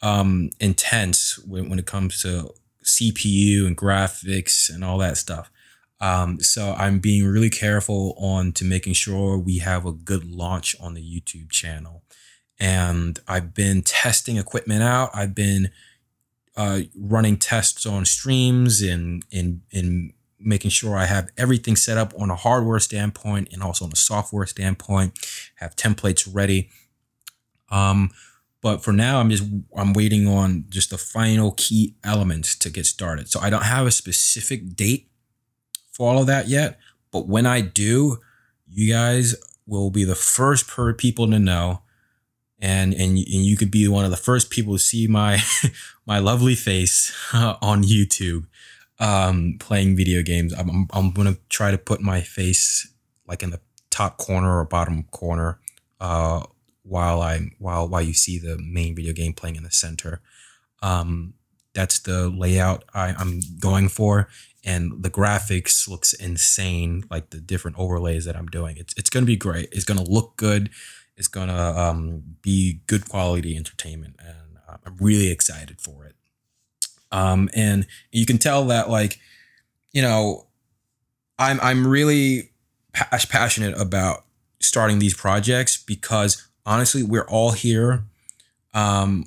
um, 0.03 0.51
intense 0.61 1.39
when, 1.47 1.69
when 1.69 1.79
it 1.79 1.87
comes 1.87 2.23
to 2.23 2.53
CPU 2.85 3.67
and 3.67 3.77
graphics 3.77 4.73
and 4.73 4.85
all 4.85 4.99
that 4.99 5.17
stuff. 5.17 5.51
Um, 6.01 6.41
so 6.41 6.75
I'm 6.77 6.99
being 6.99 7.25
really 7.25 7.51
careful 7.51 8.15
on 8.19 8.53
to 8.53 8.65
making 8.65 8.95
sure 8.95 9.39
we 9.39 9.59
have 9.59 9.87
a 9.87 9.93
good 9.93 10.25
launch 10.25 10.75
on 10.81 10.95
the 10.95 11.01
YouTube 11.01 11.51
channel. 11.51 12.03
And 12.59 13.21
I've 13.29 13.55
been 13.55 13.83
testing 13.83 14.37
equipment 14.37 14.83
out. 14.83 15.11
I've 15.15 15.35
been 15.35 15.71
uh, 16.57 16.81
running 16.97 17.37
tests 17.37 17.87
on 17.87 18.05
streams 18.05 18.83
and 18.83 19.25
in 19.31 19.63
in 19.71 20.13
making 20.45 20.71
sure 20.71 20.97
I 20.97 21.07
have 21.07 21.31
everything 21.37 21.77
set 21.77 21.97
up 21.97 22.13
on 22.19 22.29
a 22.31 22.35
hardware 22.35 22.81
standpoint 22.81 23.49
and 23.53 23.63
also 23.63 23.85
on 23.85 23.93
a 23.93 23.97
software 23.97 24.47
standpoint. 24.47 25.17
Have 25.57 25.77
templates 25.77 26.29
ready. 26.31 26.69
Um, 27.73 28.11
but 28.61 28.85
for 28.85 28.93
now, 28.93 29.19
I'm 29.19 29.29
just 29.29 29.43
I'm 29.77 29.93
waiting 29.93 30.29
on 30.29 30.67
just 30.69 30.91
the 30.91 30.99
final 30.99 31.53
key 31.57 31.97
elements 32.05 32.55
to 32.59 32.71
get 32.71 32.87
started. 32.87 33.29
So 33.29 33.41
I 33.41 33.51
don't 33.51 33.65
have 33.65 33.87
a 33.87 33.91
specific 33.91 34.77
date 34.77 35.09
for 35.91 36.09
all 36.09 36.21
of 36.21 36.29
that 36.29 36.47
yet. 36.47 36.79
But 37.11 37.27
when 37.27 37.45
I 37.45 37.61
do, 37.61 38.19
you 38.69 38.93
guys 38.93 39.35
will 39.67 39.91
be 39.91 40.05
the 40.05 40.15
first 40.15 40.69
per 40.69 40.95
people 40.95 41.29
to 41.31 41.39
know. 41.39 41.83
And, 42.61 42.95
and, 42.95 43.19
and 43.19 43.27
you 43.27 43.57
could 43.57 43.73
be 43.73 43.89
one 43.89 44.05
of 44.05 44.13
the 44.13 44.17
first 44.17 44.49
people 44.49 44.75
to 44.75 44.79
see 44.79 45.09
my 45.09 45.41
my 46.07 46.21
lovely 46.21 46.55
face 46.55 47.13
on 47.35 47.83
YouTube 47.83 48.47
um, 49.01 49.57
playing 49.59 49.97
video 49.97 50.23
games. 50.23 50.55
I'm, 50.55 50.71
I'm, 50.71 50.87
I'm 50.93 51.11
gonna 51.11 51.37
try 51.49 51.73
to 51.73 51.79
put 51.79 52.01
my 52.01 52.21
face 52.21 52.93
like 53.27 53.43
in 53.43 53.51
the 53.51 53.61
top 53.91 54.17
corner 54.19 54.59
or 54.59 54.65
bottom 54.65 55.03
corner 55.11 55.59
uh, 56.01 56.45
while 56.83 57.23
I'm 57.23 57.53
while 57.59 57.89
while 57.89 58.03
you 58.03 58.15
see 58.15 58.39
the 58.39 58.59
main 58.59 58.95
video 58.95 59.13
game 59.13 59.33
playing 59.33 59.57
in 59.57 59.63
the 59.63 59.71
center. 59.71 60.21
Um, 60.83 61.35
that's 61.75 62.01
the 62.01 62.29
layout 62.29 62.85
I, 62.93 63.15
I'm 63.17 63.41
going 63.59 63.89
for, 63.89 64.29
and 64.65 65.03
the 65.03 65.11
graphics 65.11 65.89
looks 65.89 66.13
insane 66.13 67.05
like 67.11 67.31
the 67.31 67.41
different 67.41 67.79
overlays 67.79 68.25
that 68.25 68.37
i'm 68.37 68.49
doing. 68.49 68.77
It's, 68.77 68.95
it's 68.97 69.11
to 69.23 69.27
be 69.27 69.37
great. 69.37 69.69
It's 69.73 69.85
to 70.05 70.11
look 70.11 70.37
good. 70.37 70.71
It's 71.17 71.29
to 71.49 71.81
um, 71.81 72.23
be 72.43 72.81
good 72.87 73.09
quality 73.09 73.57
entertainment 73.57 74.17
and 74.19 74.59
i'm 74.85 74.97
really 74.99 75.31
excited 75.31 75.81
for 75.81 76.05
it. 76.05 76.17
Um, 77.11 77.49
and 77.55 77.87
you 78.11 78.27
can 78.27 78.39
tell 78.39 78.65
that 78.67 78.91
like 78.91 79.19
you 79.93 80.03
know 80.03 80.47
i'm 81.39 81.61
i'm 81.61 81.87
really 81.87 82.51
pa- 82.93 83.09
passionate 83.29 83.79
about 83.79 84.25
starting 84.61 84.99
these 84.99 85.15
projects 85.15 85.77
because 85.77 86.49
honestly 86.65 87.03
we're 87.03 87.29
all 87.29 87.53
here 87.53 88.05
um, 88.75 89.25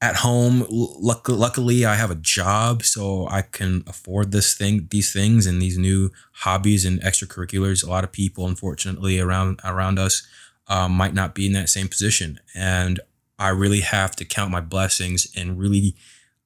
at 0.00 0.16
home. 0.16 0.66
Luck- 0.70 1.28
luckily 1.28 1.84
i 1.84 1.94
have 1.94 2.10
a 2.10 2.14
job 2.14 2.82
so 2.82 3.26
i 3.28 3.42
can 3.42 3.82
afford 3.86 4.32
this 4.32 4.54
thing 4.54 4.88
these 4.90 5.12
things 5.12 5.46
and 5.46 5.60
these 5.60 5.78
new 5.78 6.10
hobbies 6.32 6.84
and 6.84 7.00
extracurriculars. 7.02 7.84
A 7.86 7.90
lot 7.90 8.04
of 8.04 8.12
people 8.12 8.46
unfortunately 8.46 9.20
around 9.20 9.60
around 9.64 9.98
us 9.98 10.26
um, 10.68 10.92
might 10.92 11.14
not 11.14 11.34
be 11.34 11.46
in 11.46 11.52
that 11.52 11.68
same 11.68 11.88
position. 11.88 12.40
And 12.54 13.00
i 13.38 13.48
really 13.48 13.80
have 13.80 14.14
to 14.16 14.24
count 14.24 14.50
my 14.50 14.60
blessings 14.60 15.26
and 15.36 15.58
really 15.58 15.94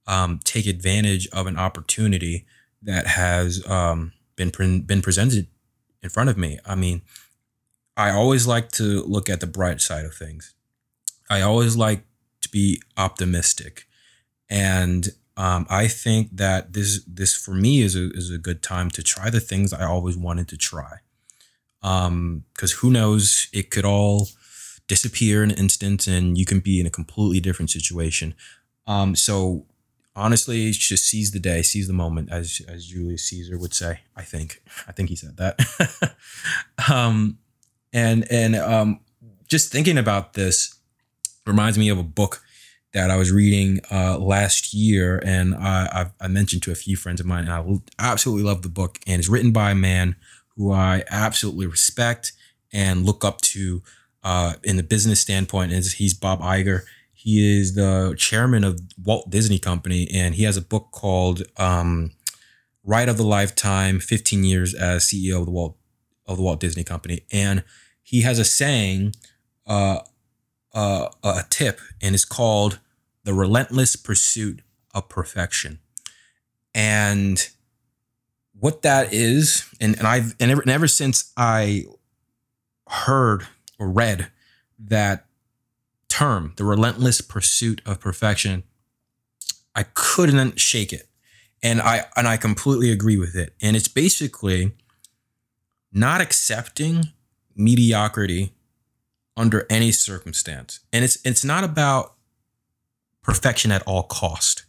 um, 0.07 0.41
take 0.45 0.67
advantage 0.67 1.29
of 1.29 1.47
an 1.47 1.57
opportunity 1.57 2.45
that 2.83 3.07
has 3.07 3.67
um, 3.67 4.13
been 4.37 4.51
pre- 4.51 4.81
been 4.81 5.01
presented 5.03 5.47
in 6.03 6.11
front 6.11 6.29
of 6.29 6.37
me. 6.37 6.59
I 6.67 6.75
mean 6.75 7.03
i 7.97 8.11
always 8.11 8.47
like 8.47 8.71
to 8.71 9.03
look 9.05 9.29
at 9.29 9.41
the 9.41 9.47
bright 9.47 9.81
side 9.81 10.05
of 10.05 10.15
things 10.15 10.55
i 11.31 11.41
always 11.41 11.77
like 11.77 12.05
to 12.45 12.51
be 12.51 12.81
optimistic. 12.97 13.87
And 14.49 15.09
um, 15.37 15.67
I 15.69 15.89
think 15.89 16.37
that 16.37 16.75
this 16.75 17.03
this 17.05 17.35
for 17.35 17.55
me 17.55 17.83
is 17.83 17.97
a 17.97 18.11
is 18.11 18.31
a 18.31 18.39
good 18.39 18.63
time 18.63 18.89
to 18.91 19.03
try 19.03 19.31
the 19.31 19.41
things 19.41 19.73
I 19.73 19.85
always 19.85 20.17
wanted 20.17 20.47
to 20.49 20.57
try. 20.57 20.99
Um, 21.83 22.45
because 22.53 22.73
who 22.73 22.91
knows, 22.91 23.49
it 23.53 23.71
could 23.71 23.85
all 23.85 24.29
disappear 24.87 25.43
in 25.43 25.51
an 25.51 25.59
instant, 25.59 26.07
and 26.07 26.39
you 26.39 26.47
can 26.47 26.61
be 26.61 26.79
in 26.79 26.87
a 26.87 26.91
completely 26.91 27.41
different 27.41 27.71
situation. 27.71 28.35
Um, 28.87 29.17
so 29.17 29.67
honestly, 30.15 30.71
just 30.71 31.05
seize 31.05 31.33
the 31.33 31.41
day, 31.41 31.63
seize 31.63 31.89
the 31.89 31.93
moment, 31.93 32.31
as 32.31 32.63
as 32.69 32.87
Julius 32.87 33.25
Caesar 33.25 33.59
would 33.59 33.75
say. 33.75 34.01
I 34.15 34.23
think 34.23 34.63
I 34.87 34.93
think 34.93 35.09
he 35.09 35.17
said 35.17 35.37
that. 35.39 36.17
and 37.95 38.31
and 38.31 38.57
um, 38.57 39.01
just 39.49 39.73
thinking 39.73 39.97
about 39.97 40.35
this, 40.35 40.79
reminds 41.47 41.79
me 41.79 41.89
of 41.89 41.99
a 41.99 42.03
book 42.03 42.43
that 42.93 43.11
I 43.11 43.17
was 43.17 43.33
reading 43.33 43.81
uh, 43.91 44.19
last 44.19 44.75
year, 44.75 45.21
and 45.25 45.55
I, 45.55 46.11
I, 46.21 46.29
mentioned 46.29 46.63
to 46.63 46.71
a 46.71 46.77
few 46.77 46.97
friends 46.97 47.21
of 47.21 47.27
mine. 47.27 47.49
I 47.49 47.65
absolutely 47.99 48.45
love 48.45 48.63
the 48.63 48.69
book, 48.69 49.01
and 49.07 49.19
it's 49.19 49.29
written 49.29 49.51
by 49.51 49.73
a 49.73 49.75
man 49.75 50.15
who 50.57 50.73
I 50.73 51.03
absolutely 51.11 51.67
respect 51.67 52.33
and 52.73 53.05
look 53.05 53.25
up 53.25 53.41
to 53.43 53.83
uh, 54.23 54.55
in 54.63 54.77
the 54.77 54.83
business 54.83 55.21
standpoint. 55.21 55.73
Is 55.73 55.95
he's 55.95 56.15
Bob 56.15 56.41
Iger. 56.41 56.83
He 57.13 57.59
is 57.59 57.75
the 57.75 58.15
chairman 58.19 58.65
of 58.65 58.81
Walt 59.03 59.31
Disney 59.31 59.59
Company, 59.59 60.09
and 60.13 60.35
he 60.35 60.45
has 60.45 60.57
a 60.57 60.63
book 60.63 60.89
called 60.93 61.43
um, 61.57 62.13
"Ride 62.85 63.09
of 63.09 63.17
the 63.17 63.25
Lifetime: 63.25 63.99
15 63.99 64.45
Years 64.45 64.75
as 64.75 65.05
CEO 65.05 65.41
of 65.41 65.47
the 65.47 65.53
Walt 65.53 65.77
of 66.27 66.37
the 66.37 66.43
Walt 66.43 66.61
Disney 66.61 66.85
Company." 66.85 67.23
And 67.33 67.65
he 68.05 68.21
has 68.21 68.39
a 68.39 68.45
saying. 68.45 69.15
Uh, 69.67 70.01
uh, 70.75 71.09
a 71.23 71.45
tip, 71.49 71.81
and 72.03 72.15
it's 72.15 72.25
called 72.25 72.81
the 73.23 73.33
relentless 73.33 73.97
pursuit 73.97 74.61
of 74.93 75.09
perfection. 75.09 75.79
And 76.75 77.49
what 78.59 78.83
that 78.83 79.13
is, 79.13 79.69
and, 79.81 79.97
and 79.97 80.07
I've 80.07 80.35
and 80.41 80.51
ever, 80.51 80.61
and 80.61 80.71
ever 80.71 80.89
since 80.89 81.33
I 81.37 81.85
heard 82.89 83.47
or 83.79 83.89
read 83.89 84.31
that 84.79 85.27
term, 86.09 86.53
the 86.57 86.65
relentless 86.65 87.21
pursuit 87.21 87.81
of 87.87 88.01
perfection, 88.01 88.65
I 89.75 89.85
couldn't 89.95 90.61
shake 90.61 90.93
it. 90.93 91.09
And 91.63 91.81
I 91.81 92.05
and 92.17 92.29
I 92.29 92.37
completely 92.37 92.91
agree 92.91 93.17
with 93.17 93.37
it. 93.37 93.55
And 93.63 93.77
it's 93.77 93.89
basically 93.89 94.73
not 95.93 96.21
accepting 96.21 97.13
mediocrity 97.57 98.53
under 99.37 99.67
any 99.69 99.93
circumstance. 99.93 100.81
And 100.93 101.05
it's 101.05 101.19
it's 101.25 101.45
not 101.45 101.65
about 101.65 102.15
perfection 103.23 103.73
at 103.73 103.83
all 103.83 104.05
cost. 104.05 104.65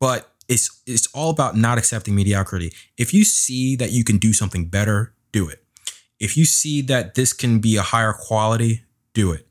But 0.00 0.30
it's 0.48 0.82
it's 0.86 1.06
all 1.14 1.30
about 1.30 1.56
not 1.56 1.78
accepting 1.78 2.14
mediocrity. 2.14 2.72
If 2.96 3.14
you 3.14 3.24
see 3.24 3.76
that 3.76 3.92
you 3.92 4.04
can 4.04 4.18
do 4.18 4.32
something 4.32 4.66
better, 4.66 5.14
do 5.32 5.48
it. 5.48 5.62
If 6.20 6.36
you 6.36 6.44
see 6.44 6.80
that 6.82 7.14
this 7.14 7.32
can 7.32 7.58
be 7.58 7.76
a 7.76 7.82
higher 7.82 8.12
quality, 8.12 8.84
do 9.12 9.32
it. 9.32 9.46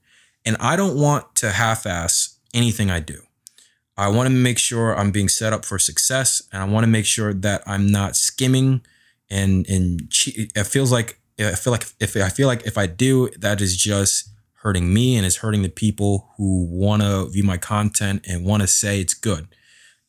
And 0.46 0.58
I 0.60 0.76
don't 0.76 1.00
want 1.00 1.36
to 1.36 1.52
half-ass 1.52 2.38
anything 2.54 2.90
I 2.90 3.00
do. 3.00 3.22
I 3.96 4.08
want 4.08 4.28
to 4.28 4.34
make 4.34 4.58
sure 4.58 4.98
I'm 4.98 5.12
being 5.12 5.30
set 5.30 5.54
up 5.54 5.66
for 5.66 5.78
success 5.78 6.42
and 6.52 6.62
I 6.62 6.66
want 6.66 6.84
to 6.84 6.90
make 6.90 7.06
sure 7.06 7.34
that 7.34 7.64
I'm 7.68 7.92
not 7.92 8.16
skimming 8.16 8.82
and 9.30 9.68
and 9.68 10.10
che- 10.10 10.50
it 10.56 10.66
feels 10.66 10.92
like 10.92 11.20
I 11.40 11.56
feel 11.56 11.72
like 11.72 11.86
if 12.00 12.16
I 12.16 12.30
feel 12.30 12.48
like 12.48 12.66
if 12.66 12.78
I 12.78 12.88
do, 12.88 13.30
that 13.40 13.62
is 13.62 13.76
just 13.76 14.30
hurting 14.56 14.94
me 14.94 15.18
and 15.18 15.26
it's 15.26 15.38
hurting 15.38 15.62
the 15.62 15.70
people 15.70 16.30
who 16.38 16.66
want 16.66 17.02
to 17.02 17.30
view 17.30 17.44
my 17.44 17.58
content 17.58 18.26
and 18.28 18.46
want 18.46 18.62
to 18.62 18.68
say 18.68 19.02
it's 19.02 19.14
good. 19.14 19.48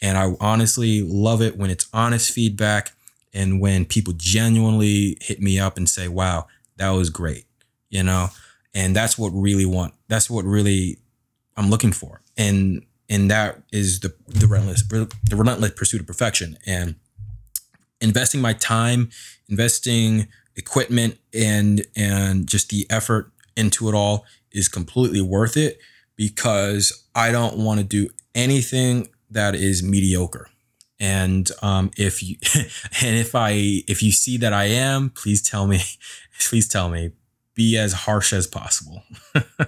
And 0.00 0.16
I 0.16 0.33
honestly 0.40 1.02
love 1.02 1.43
it 1.43 1.57
when 1.57 1.71
it's 1.71 1.88
honest 1.93 2.31
feedback 2.31 2.93
and 3.33 3.61
when 3.61 3.85
people 3.85 4.12
genuinely 4.16 5.19
hit 5.21 5.40
me 5.40 5.59
up 5.59 5.76
and 5.76 5.88
say, 5.88 6.09
"Wow, 6.09 6.47
that 6.76 6.90
was 6.90 7.11
great," 7.11 7.47
you 7.90 8.02
know. 8.02 8.28
And 8.75 8.95
that's 8.95 9.19
what 9.19 9.31
really 9.31 9.66
want. 9.66 9.95
That's 10.09 10.28
what 10.28 10.45
really 10.45 10.99
I'm 11.57 11.71
looking 11.71 11.93
for. 11.93 12.21
And 12.37 12.85
and 13.09 13.31
that 13.31 13.62
is 13.73 14.00
the 14.00 14.14
the 14.28 14.47
relentless 14.47 14.83
the 14.85 15.37
relentless 15.37 15.73
pursuit 15.73 16.00
of 16.00 16.07
perfection 16.07 16.59
and 16.66 16.97
investing 18.00 18.40
my 18.40 18.52
time, 18.52 19.11
investing 19.49 20.28
equipment 20.57 21.19
and 21.33 21.85
and 21.97 22.47
just 22.47 22.71
the 22.71 22.87
effort 22.91 23.31
into 23.57 23.89
it 23.89 23.95
all 23.95 24.25
is 24.53 24.69
completely 24.69 25.21
worth 25.21 25.57
it 25.57 25.79
because 26.17 27.07
I 27.15 27.33
don't 27.33 27.59
want 27.59 27.81
to 27.81 27.85
do 27.85 28.09
anything 28.35 29.09
that 29.31 29.55
is 29.55 29.83
mediocre. 29.83 30.49
And 31.01 31.51
um, 31.61 31.91
if 31.97 32.23
you 32.23 32.37
and 33.03 33.17
if 33.17 33.35
I 33.35 33.51
if 33.89 34.03
you 34.03 34.13
see 34.13 34.37
that 34.39 34.53
I 34.53 34.67
am, 34.67 35.11
please 35.11 35.43
tell 35.43 35.67
me, 35.67 35.81
please 36.41 36.69
tell 36.69 36.89
me, 36.89 37.11
be 37.55 37.77
as 37.77 37.93
harsh 37.93 38.33
as 38.33 38.47
possible. 38.47 39.03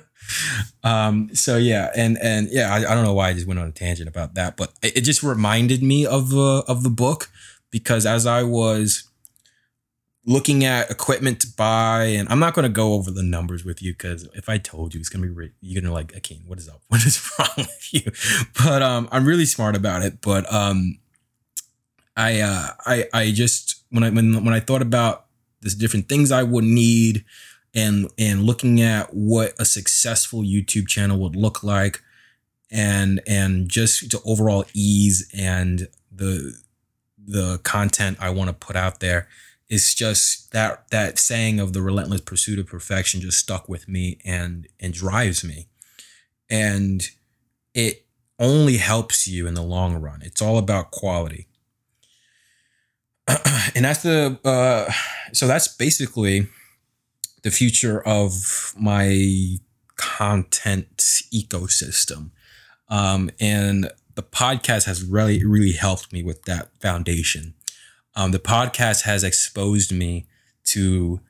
um, 0.85 1.35
so 1.35 1.57
yeah, 1.57 1.90
and 1.97 2.16
and 2.19 2.49
yeah, 2.50 2.73
I, 2.73 2.78
I, 2.90 2.95
don't 2.95 3.05
know 3.05 3.14
why 3.14 3.28
I 3.28 3.35
just 3.35 3.47
went 3.47 3.61
on 3.61 3.69
a 3.69 3.73
tangent 3.73 4.09
about 4.09 4.35
that, 4.35 4.57
but 4.57 4.73
it, 4.83 5.00
just 5.02 5.23
reminded 5.23 5.83
me 5.83 6.07
of 6.07 6.31
the 6.31 6.64
of 6.69 6.83
the 6.83 6.90
book 6.90 7.31
because 7.71 8.07
as 8.07 8.25
I 8.25 8.43
was 8.43 9.09
looking 10.26 10.64
at 10.64 10.90
equipment 10.90 11.40
to 11.40 11.49
buy, 11.56 12.04
and 12.04 12.28
I'm 12.28 12.40
not 12.40 12.54
going 12.54 12.64
to 12.64 12.73
go 12.73 12.95
over 12.95 13.11
the 13.11 13.23
numbers 13.23 13.64
with 13.64 13.80
you 13.80 13.92
because 13.92 14.28
if 14.35 14.49
I 14.49 14.59
told 14.59 14.92
you, 14.92 15.00
it's 15.00 15.09
going 15.09 15.23
to 15.23 15.33
be 15.33 15.52
you're 15.61 15.80
going 15.80 15.88
to 15.88 15.95
like, 15.95 16.14
okay, 16.16 16.40
what 16.47 16.59
is 16.59 16.68
up? 16.68 16.83
What 16.88 17.06
is 17.06 17.30
wrong 17.38 17.49
with 17.56 17.95
you? 17.95 18.11
But 18.64 18.83
um, 18.83 19.09
I'm 19.12 19.25
really 19.25 19.47
smart 19.47 19.76
about 19.76 20.02
it. 20.02 20.21
But 20.21 20.52
um, 20.52 20.99
I 22.16 22.40
uh, 22.40 22.68
I 22.85 23.09
I 23.12 23.30
just 23.30 23.83
when 23.90 24.02
I 24.02 24.11
when 24.11 24.45
when 24.45 24.54
I 24.54 24.61
thought 24.61 24.83
about 24.83 25.26
the 25.61 25.71
different 25.71 26.09
things 26.09 26.33
I 26.33 26.42
would 26.42 26.64
need 26.64 27.25
and 27.75 28.11
and 28.18 28.42
looking 28.42 28.80
at 28.80 29.14
what 29.14 29.54
a 29.59 29.64
successful 29.64 30.42
YouTube 30.42 30.88
channel 30.88 31.18
would 31.18 31.37
look 31.37 31.62
like 31.62 32.02
and 32.71 33.21
and 33.26 33.68
just 33.68 34.11
to 34.11 34.21
overall 34.25 34.64
ease 34.75 35.30
and 35.37 35.88
the 36.11 36.56
the 37.18 37.59
content 37.59 38.18
I 38.21 38.30
want 38.30 38.49
to 38.49 38.54
put 38.54 38.76
out 38.76 39.00
there 39.00 39.28
it's 39.68 39.94
just 39.94 40.52
that 40.52 40.88
that 40.90 41.18
saying 41.18 41.58
of 41.58 41.73
the 41.73 41.82
relentless 41.82 42.20
pursuit 42.20 42.58
of 42.58 42.66
perfection 42.66 43.20
just 43.20 43.38
stuck 43.38 43.68
with 43.68 43.88
me 43.88 44.18
and 44.25 44.68
and 44.78 44.92
drives 44.92 45.42
me. 45.42 45.68
And 46.49 47.08
it 47.75 48.06
only 48.38 48.76
helps 48.76 49.26
you 49.26 49.46
in 49.46 49.54
the 49.54 49.62
long 49.62 49.96
run. 49.96 50.20
It's 50.23 50.40
all 50.40 50.58
about 50.58 50.90
quality. 50.90 51.49
And 53.75 53.85
that's 53.85 54.02
the 54.02 54.38
uh, 54.44 54.90
so 55.32 55.46
that's 55.46 55.68
basically 55.68 56.46
the 57.42 57.50
future 57.50 58.00
of 58.06 58.73
my 58.78 59.58
content 59.96 60.96
ecosystem. 61.35 62.30
Um, 62.88 63.30
and 63.40 63.90
the 64.14 64.23
podcast 64.23 64.85
has 64.87 65.02
really 65.02 65.44
really 65.44 65.73
helped 65.73 66.12
me 66.12 66.23
with 66.23 66.44
that 66.44 66.70
foundation 66.80 67.54
um, 68.16 68.30
the 68.32 68.38
podcast 68.38 69.02
has 69.02 69.23
exposed 69.23 69.92
me 69.92 70.26
to 70.64 71.20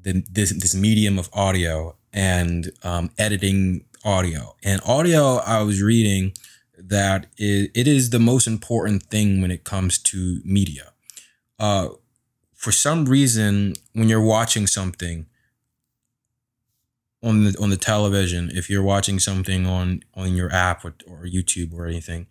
the, 0.00 0.24
this, 0.30 0.50
this 0.50 0.74
medium 0.74 1.18
of 1.18 1.28
audio 1.32 1.96
and 2.12 2.70
um, 2.84 3.10
editing 3.18 3.84
audio. 4.04 4.54
And 4.62 4.80
audio, 4.86 5.36
I 5.38 5.62
was 5.62 5.82
reading 5.82 6.32
that 6.78 7.26
it, 7.36 7.72
it 7.74 7.88
is 7.88 8.10
the 8.10 8.20
most 8.20 8.46
important 8.46 9.02
thing 9.04 9.42
when 9.42 9.50
it 9.50 9.64
comes 9.64 9.98
to 9.98 10.40
media. 10.44 10.92
Uh, 11.58 11.88
for 12.54 12.72
some 12.72 13.04
reason, 13.04 13.74
when 13.92 14.08
you're 14.08 14.22
watching 14.22 14.66
something 14.66 15.26
on 17.20 17.44
the 17.44 17.56
on 17.60 17.70
the 17.70 17.76
television, 17.76 18.50
if 18.52 18.70
you're 18.70 18.82
watching 18.82 19.18
something 19.18 19.66
on 19.66 20.02
on 20.14 20.36
your 20.36 20.52
app 20.52 20.84
or, 20.84 20.94
or 21.06 21.24
YouTube 21.24 21.72
or 21.72 21.86
anything, 21.86 22.26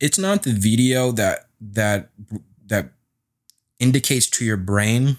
it's 0.00 0.18
not 0.18 0.42
the 0.42 0.52
video 0.52 1.12
that 1.12 1.46
that 1.60 2.10
that 2.66 2.90
indicates 3.78 4.26
to 4.28 4.44
your 4.44 4.56
brain 4.56 5.18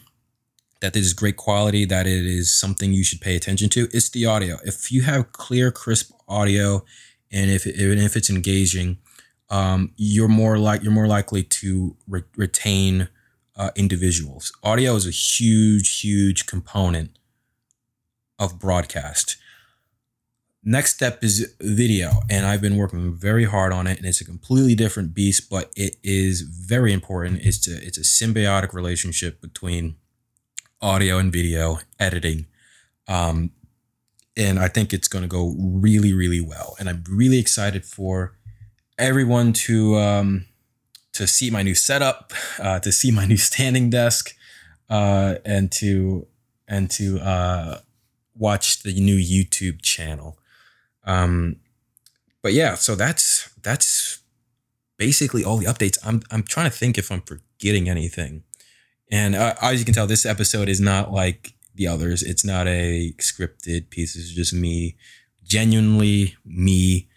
that 0.82 0.94
this 0.94 1.06
is 1.06 1.14
great 1.14 1.38
quality, 1.38 1.86
that 1.86 2.08
it 2.08 2.26
is 2.26 2.58
something 2.58 2.94
you 2.94 3.04
should 3.04 3.22
pay 3.22 3.36
attention 3.36 3.70
to, 3.70 3.88
it's 3.92 4.10
the 4.10 4.26
audio. 4.26 4.58
If 4.64 4.92
you 4.92 5.02
have 5.02 5.32
clear, 5.34 5.72
crisp 5.72 6.12
audio, 6.28 6.86
and 7.32 7.52
if 7.52 7.68
it, 7.68 7.76
if 7.78 8.16
it's 8.16 8.30
engaging, 8.30 8.98
um, 9.50 9.94
you're 9.98 10.28
more 10.28 10.58
like 10.58 10.84
you're 10.84 10.92
more 10.92 11.08
likely 11.08 11.44
to 11.44 11.96
re- 12.08 12.24
retain 12.36 13.10
uh, 13.56 13.72
individuals. 13.76 14.54
Audio 14.64 14.96
is 14.96 15.06
a 15.06 15.12
huge, 15.12 16.02
huge 16.02 16.46
component 16.46 17.18
of 18.38 18.60
broadcast. 18.60 19.38
Next 20.64 20.94
step 20.94 21.24
is 21.24 21.56
video, 21.62 22.20
and 22.30 22.46
I've 22.46 22.60
been 22.60 22.76
working 22.76 23.14
very 23.14 23.46
hard 23.46 23.72
on 23.72 23.88
it, 23.88 23.98
and 23.98 24.06
it's 24.06 24.20
a 24.20 24.26
completely 24.26 24.76
different 24.76 25.14
beast, 25.14 25.50
but 25.50 25.72
it 25.78 25.96
is 26.04 26.42
very 26.42 26.92
important. 26.92 27.40
It's 27.42 27.66
a 27.66 27.78
it's 27.82 27.98
a 27.98 28.02
symbiotic 28.02 28.74
relationship 28.74 29.40
between 29.40 29.96
audio 30.82 31.18
and 31.18 31.32
video 31.32 31.80
editing, 31.98 32.48
um, 33.08 33.52
and 34.36 34.60
I 34.60 34.68
think 34.68 34.92
it's 34.92 35.08
going 35.08 35.22
to 35.22 35.30
go 35.30 35.56
really 35.58 36.12
really 36.12 36.42
well. 36.42 36.76
And 36.78 36.90
I'm 36.90 37.06
really 37.10 37.40
excited 37.40 37.86
for 37.86 38.36
everyone 38.98 39.54
to 39.54 39.96
um, 39.96 40.46
to 41.14 41.26
see 41.26 41.50
my 41.50 41.64
new 41.64 41.76
setup, 41.76 42.34
uh, 42.62 42.80
to 42.80 42.92
see 42.92 43.12
my 43.12 43.26
new 43.32 43.38
standing 43.38 43.90
desk, 43.90 44.36
uh, 44.90 45.36
and 45.46 45.72
to 45.72 46.28
and 46.68 46.92
to 46.92 47.20
uh, 47.22 47.80
watch 48.36 48.84
the 48.84 48.94
new 48.94 49.18
YouTube 49.18 49.82
channel. 49.82 50.38
Um, 51.10 51.56
but 52.44 52.54
yeah, 52.54 52.76
so 52.76 52.96
that's 52.96 53.50
that's 53.64 54.20
basically 54.98 55.44
all 55.44 55.58
the 55.58 55.66
updates. 55.66 55.98
I'm 56.06 56.22
I'm 56.30 56.44
trying 56.44 56.70
to 56.70 56.78
think 56.78 56.98
if 56.98 57.12
I'm 57.12 57.22
forgetting 57.22 57.90
anything. 57.90 58.44
And 59.12 59.36
uh, 59.36 59.56
as 59.62 59.80
you 59.80 59.86
can 59.86 59.96
tell, 59.96 60.06
this 60.06 60.26
episode 60.26 60.70
is 60.70 60.80
not 60.80 61.12
like 61.12 61.54
the 61.74 61.88
others. 61.88 62.22
It's 62.22 62.46
not 62.46 62.68
a 62.68 63.14
scripted 63.18 63.90
piece. 63.90 64.16
It's 64.16 64.30
just 64.32 64.54
me, 64.54 64.98
genuinely 65.44 66.36
me, 66.46 67.10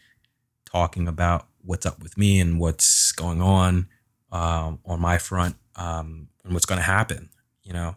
talking 0.65 1.07
about 1.07 1.49
what's 1.61 1.85
up 1.85 2.03
with 2.03 2.17
me 2.17 2.41
and 2.41 2.59
what's 2.59 3.13
going 3.13 3.43
on 3.43 3.89
um, 4.33 4.79
on 4.87 5.01
my 5.01 5.19
front 5.19 5.57
um, 5.77 6.29
and 6.45 6.55
what's 6.55 6.67
going 6.67 6.81
to 6.81 6.87
happen. 6.87 7.29
You 7.63 7.75
know, 7.75 7.97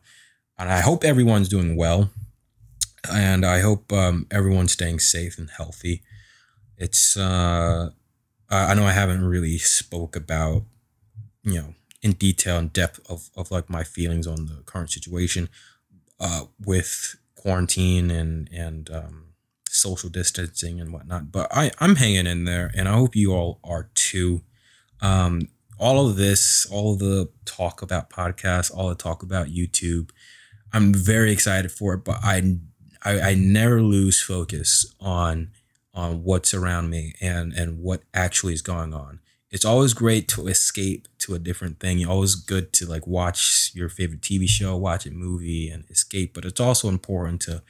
and 0.58 0.70
I 0.70 0.82
hope 0.82 1.06
everyone's 1.06 1.48
doing 1.48 1.78
well 1.78 2.10
and 3.12 3.46
I 3.46 3.60
hope 3.60 3.92
um, 3.92 4.28
everyone's 4.32 4.74
staying 4.74 5.00
safe 5.00 5.38
and 5.38 5.50
healthy. 5.50 6.04
It's 6.78 7.18
uh, 7.18 7.90
I 8.50 8.74
know 8.74 8.86
I 8.86 8.92
haven't 8.92 9.26
really 9.26 9.58
spoke 9.58 10.16
about 10.16 10.64
you 11.44 11.56
know 11.56 11.74
in 12.02 12.12
detail 12.14 12.58
and 12.58 12.72
depth 12.72 13.00
of, 13.10 13.30
of 13.36 13.50
like 13.50 13.70
my 13.70 13.84
feelings 13.84 14.28
on 14.28 14.46
the 14.46 14.62
current 14.66 14.92
situation 14.92 15.50
uh, 16.20 16.46
with 16.64 17.16
quarantine 17.36 18.12
and 18.12 18.50
and 18.52 18.90
um, 18.92 19.26
social 19.70 20.10
distancing 20.10 20.80
and 20.80 20.94
whatnot. 20.94 21.32
But 21.32 21.48
I 21.52 21.72
I'm 21.80 21.96
hanging 21.96 22.28
in 22.28 22.46
there, 22.46 22.72
and 22.76 22.88
I 22.88 22.94
hope 22.94 23.16
you 23.16 23.34
all 23.34 23.60
are 23.64 23.90
too. 23.94 24.42
Um, 25.02 25.50
all 25.78 26.08
of 26.08 26.16
this, 26.16 26.66
all 26.72 26.94
of 26.94 27.00
the 27.00 27.30
talk 27.44 27.82
about 27.82 28.10
podcasts, 28.10 28.74
all 28.74 28.90
the 28.90 28.96
talk 28.96 29.24
about 29.24 29.48
YouTube, 29.48 30.12
I'm 30.72 30.94
very 30.94 31.32
excited 31.32 31.72
for 31.72 31.94
it. 31.94 32.04
But 32.04 32.20
I 32.24 32.58
I, 33.06 33.20
I 33.22 33.36
never 33.36 33.82
lose 33.82 34.22
focus 34.22 34.86
on 35.00 35.52
on 35.94 36.24
what's 36.24 36.54
around 36.54 36.90
me 36.90 37.14
and 37.22 37.54
and 37.54 37.80
what 37.80 38.02
actually 38.14 38.54
is 38.54 38.62
going 38.62 38.94
on. 38.94 39.20
It's 39.52 39.64
always 39.64 39.94
great 39.94 40.28
to 40.30 40.48
escape 40.48 41.08
to 41.20 41.36
a 41.36 41.40
different 41.40 41.80
thing. 41.80 42.00
It's 42.00 42.10
always 42.10 42.36
good 42.36 42.74
to 42.74 42.86
like 42.86 43.08
watch 43.08 43.72
your 43.74 43.88
favorite 43.88 44.22
TV 44.22 44.50
show, 44.50 44.76
watch 44.76 45.06
a 45.06 45.12
movie, 45.12 45.70
and 45.70 45.86
escape. 45.90 46.34
But 46.34 46.44
it's 46.44 46.60
also 46.60 46.90
important 46.90 47.42
to 47.44 47.64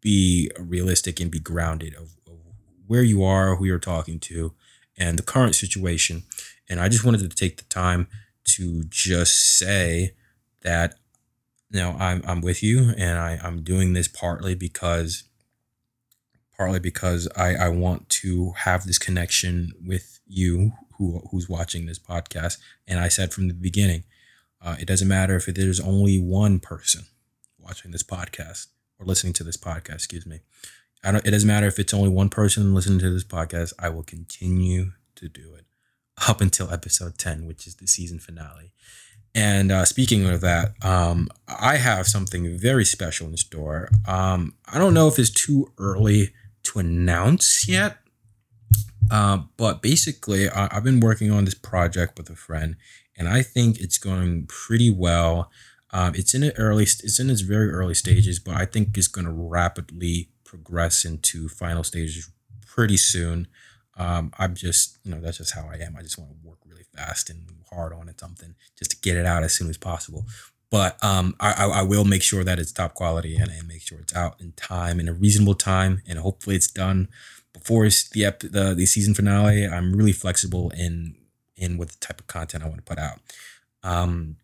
be 0.00 0.50
realistic 0.58 1.18
and 1.18 1.30
be 1.30 1.40
grounded 1.40 1.94
of, 1.94 2.14
of 2.28 2.38
where 2.86 3.02
you 3.02 3.24
are, 3.24 3.56
who 3.56 3.64
you're 3.64 3.78
talking 3.78 4.20
to, 4.20 4.52
and 4.96 5.18
the 5.18 5.24
current 5.24 5.56
situation. 5.56 6.22
And 6.68 6.78
I 6.78 6.88
just 6.88 7.04
wanted 7.04 7.28
to 7.28 7.36
take 7.36 7.56
the 7.56 7.64
time 7.64 8.06
to 8.56 8.84
just 8.84 9.58
say 9.58 10.14
that 10.60 10.94
you 11.74 11.80
know, 11.80 11.96
I'm 11.98 12.22
I'm 12.24 12.40
with 12.40 12.62
you, 12.62 12.94
and 12.96 13.18
I 13.18 13.40
I'm 13.42 13.62
doing 13.64 13.94
this 13.94 14.06
partly 14.06 14.54
because 14.54 15.24
partly 16.56 16.78
because 16.78 17.28
I 17.36 17.56
I 17.56 17.68
want 17.68 18.08
to 18.20 18.52
have 18.58 18.84
this 18.84 18.96
connection 18.96 19.72
with 19.84 20.20
you 20.24 20.70
who 20.98 21.22
who's 21.32 21.48
watching 21.48 21.86
this 21.86 21.98
podcast, 21.98 22.58
and 22.86 23.00
I 23.00 23.08
said 23.08 23.32
from 23.32 23.48
the 23.48 23.54
beginning, 23.54 24.04
uh, 24.62 24.76
it 24.78 24.86
doesn't 24.86 25.08
matter 25.08 25.34
if 25.34 25.46
there's 25.46 25.80
only 25.80 26.20
one 26.20 26.60
person 26.60 27.06
watching 27.58 27.90
this 27.90 28.04
podcast 28.04 28.68
or 29.00 29.04
listening 29.04 29.32
to 29.32 29.44
this 29.44 29.56
podcast. 29.56 29.94
Excuse 29.94 30.26
me. 30.26 30.38
I 31.02 31.10
don't. 31.10 31.26
It 31.26 31.32
doesn't 31.32 31.48
matter 31.48 31.66
if 31.66 31.80
it's 31.80 31.92
only 31.92 32.08
one 32.08 32.28
person 32.28 32.72
listening 32.72 33.00
to 33.00 33.10
this 33.10 33.24
podcast. 33.24 33.72
I 33.80 33.88
will 33.88 34.04
continue 34.04 34.92
to 35.16 35.28
do 35.28 35.54
it 35.54 35.66
up 36.28 36.40
until 36.40 36.70
episode 36.70 37.18
ten, 37.18 37.46
which 37.46 37.66
is 37.66 37.74
the 37.74 37.88
season 37.88 38.20
finale. 38.20 38.70
And 39.34 39.72
uh, 39.72 39.84
speaking 39.84 40.26
of 40.28 40.40
that, 40.42 40.74
um, 40.84 41.28
I 41.48 41.76
have 41.76 42.06
something 42.06 42.56
very 42.56 42.84
special 42.84 43.28
in 43.28 43.36
store. 43.36 43.88
Um, 44.06 44.54
I 44.72 44.78
don't 44.78 44.94
know 44.94 45.08
if 45.08 45.18
it's 45.18 45.30
too 45.30 45.72
early 45.76 46.30
to 46.64 46.78
announce 46.78 47.68
yet, 47.68 47.98
uh, 49.10 49.38
but 49.56 49.82
basically, 49.82 50.48
I- 50.48 50.72
have 50.72 50.84
been 50.84 51.00
working 51.00 51.30
on 51.32 51.44
this 51.44 51.54
project 51.54 52.16
with 52.16 52.30
a 52.30 52.36
friend, 52.36 52.76
and 53.18 53.28
I 53.28 53.42
think 53.42 53.80
it's 53.80 53.98
going 53.98 54.46
pretty 54.46 54.88
well. 54.90 55.50
Um, 55.92 56.14
it's 56.14 56.32
in 56.34 56.44
its 56.44 56.58
early, 56.58 56.84
it's 56.84 57.18
in 57.18 57.28
its 57.28 57.40
very 57.42 57.70
early 57.70 57.94
stages, 57.94 58.38
but 58.38 58.54
I 58.54 58.66
think 58.66 58.96
it's 58.96 59.08
going 59.08 59.26
to 59.26 59.32
rapidly 59.32 60.30
progress 60.44 61.04
into 61.04 61.48
final 61.48 61.82
stages 61.82 62.30
pretty 62.66 62.96
soon. 62.96 63.48
Um, 63.96 64.32
I'm 64.38 64.54
just, 64.54 64.98
you 65.04 65.10
know, 65.12 65.20
that's 65.20 65.38
just 65.38 65.54
how 65.54 65.68
I 65.72 65.76
am. 65.76 65.94
I 65.96 66.02
just 66.02 66.18
want 66.18 66.30
to 66.30 66.36
work 66.48 66.58
really 66.66 66.84
fast 66.96 67.30
and 67.30 67.40
hard 67.72 67.92
on 67.92 68.08
it 68.08 68.20
something 68.20 68.54
just 68.78 68.90
to 68.92 68.96
get 68.98 69.16
it 69.16 69.26
out 69.26 69.42
as 69.44 69.52
soon 69.52 69.68
as 69.70 69.78
possible. 69.78 70.24
but 70.70 71.02
um, 71.04 71.34
I, 71.38 71.66
I 71.66 71.82
will 71.82 72.04
make 72.04 72.22
sure 72.22 72.42
that 72.42 72.58
it's 72.58 72.72
top 72.72 72.94
quality 72.94 73.36
and 73.36 73.50
I 73.50 73.60
make 73.66 73.82
sure 73.82 73.98
it's 74.00 74.14
out 74.16 74.40
in 74.40 74.52
time 74.52 74.98
in 74.98 75.08
a 75.08 75.12
reasonable 75.12 75.54
time, 75.54 76.02
and 76.08 76.18
hopefully 76.18 76.56
it's 76.56 76.70
done 76.70 77.08
before 77.52 77.88
the 78.12 78.24
ep- 78.24 78.40
the 78.40 78.74
the 78.74 78.86
season 78.86 79.14
finale. 79.14 79.66
I'm 79.66 79.92
really 79.94 80.12
flexible 80.12 80.70
in 80.70 81.14
in 81.56 81.78
what 81.78 81.90
the 81.90 81.96
type 82.00 82.18
of 82.20 82.26
content 82.26 82.64
I 82.64 82.68
want 82.68 82.78
to 82.84 82.90
put 82.94 82.98
out. 82.98 83.20
Um, 83.84 84.36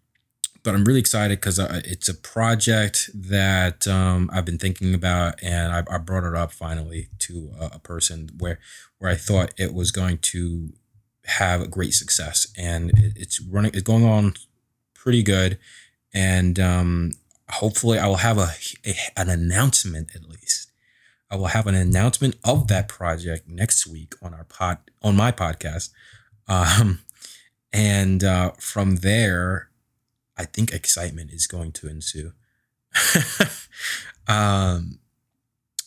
but 0.62 0.74
I'm 0.74 0.84
really 0.84 1.00
excited 1.00 1.40
because 1.40 1.58
it's 1.58 2.08
a 2.08 2.14
project 2.14 3.10
that 3.14 3.86
um, 3.86 4.30
I've 4.32 4.44
been 4.44 4.58
thinking 4.58 4.94
about, 4.94 5.42
and 5.42 5.72
I, 5.72 5.82
I 5.90 5.98
brought 5.98 6.24
it 6.24 6.34
up 6.34 6.52
finally 6.52 7.08
to 7.20 7.52
a, 7.58 7.70
a, 7.74 7.78
person 7.78 8.30
where 8.38 8.58
where 8.98 9.10
I 9.10 9.14
thought 9.14 9.54
it 9.56 9.72
was 9.72 9.90
going 9.90 10.18
to 10.18 10.72
have 11.26 11.60
a 11.60 11.68
great 11.68 11.94
success, 11.94 12.46
and 12.56 12.90
it, 12.98 13.12
it's 13.16 13.40
running, 13.40 13.72
it's 13.74 13.82
going 13.82 14.04
on 14.04 14.34
pretty 14.94 15.22
good 15.22 15.58
and 16.12 16.58
um, 16.58 17.12
hopefully 17.48 17.98
I 17.98 18.06
will 18.06 18.16
have 18.16 18.38
a, 18.38 18.50
a, 18.86 18.94
an 19.16 19.28
announcement 19.28 20.14
at 20.14 20.28
least. 20.28 20.70
I 21.30 21.36
will 21.36 21.46
have 21.46 21.66
an 21.66 21.76
announcement 21.76 22.36
of 22.42 22.66
that 22.68 22.88
project 22.88 23.48
next 23.48 23.86
week 23.86 24.14
on 24.20 24.34
our 24.34 24.44
pod 24.44 24.78
on 25.02 25.16
my 25.16 25.30
podcast, 25.30 25.90
um, 26.48 27.00
and 27.72 28.24
uh, 28.24 28.50
from 28.58 28.96
there, 28.96 29.69
I 30.40 30.44
think 30.44 30.72
excitement 30.72 31.30
is 31.30 31.46
going 31.46 31.72
to 31.72 31.88
ensue. 31.88 32.32
um, 34.28 34.98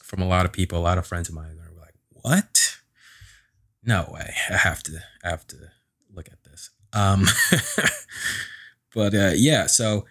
from 0.03 0.21
a 0.21 0.27
lot 0.27 0.45
of 0.45 0.53
people, 0.53 0.77
a 0.77 0.79
lot 0.79 0.97
of 0.97 1.07
friends 1.07 1.29
of 1.29 1.35
mine 1.35 1.57
are 1.59 1.79
like, 1.79 1.95
"What? 2.09 2.77
No 3.83 4.09
way! 4.11 4.33
I 4.49 4.57
have 4.57 4.83
to, 4.83 4.99
I 5.23 5.29
have 5.29 5.45
to 5.47 5.57
look 6.13 6.27
at 6.29 6.43
this." 6.43 6.69
Um, 6.93 7.25
But 8.93 9.15
uh, 9.15 9.31
yeah, 9.35 9.65
so 9.65 10.05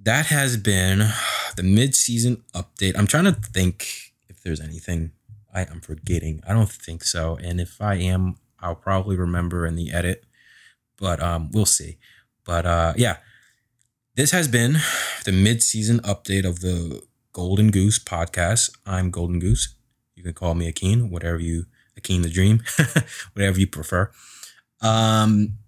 that 0.00 0.26
has 0.26 0.56
been 0.56 1.10
the 1.56 1.62
mid-season 1.62 2.42
update. 2.54 2.96
I'm 2.96 3.06
trying 3.06 3.24
to 3.24 3.32
think 3.32 4.12
if 4.28 4.42
there's 4.42 4.60
anything 4.60 5.12
I, 5.52 5.62
am 5.62 5.80
forgetting. 5.80 6.42
I 6.46 6.52
don't 6.52 6.70
think 6.70 7.04
so, 7.04 7.36
and 7.42 7.60
if 7.60 7.80
I 7.80 7.94
am, 7.94 8.36
I'll 8.60 8.74
probably 8.74 9.16
remember 9.16 9.66
in 9.66 9.76
the 9.76 9.92
edit. 9.92 10.24
But 10.98 11.22
um, 11.22 11.50
we'll 11.52 11.66
see. 11.66 11.96
But 12.44 12.66
uh, 12.66 12.92
yeah, 12.96 13.16
this 14.16 14.32
has 14.32 14.48
been 14.48 14.76
the 15.24 15.32
mid-season 15.32 16.00
update 16.00 16.44
of 16.44 16.60
the 16.60 17.02
Golden 17.32 17.70
Goose 17.70 17.98
podcast. 17.98 18.76
I'm 18.84 19.10
Golden 19.10 19.38
Goose. 19.38 19.74
You 20.14 20.22
can 20.22 20.34
call 20.34 20.54
me 20.54 20.70
Akeen, 20.70 21.10
whatever 21.10 21.38
you 21.38 21.66
Akeen 21.98 22.22
the 22.22 22.30
Dream, 22.30 22.62
whatever 23.34 23.60
you 23.60 23.66
prefer. 23.66 24.10
Um, 24.80 25.58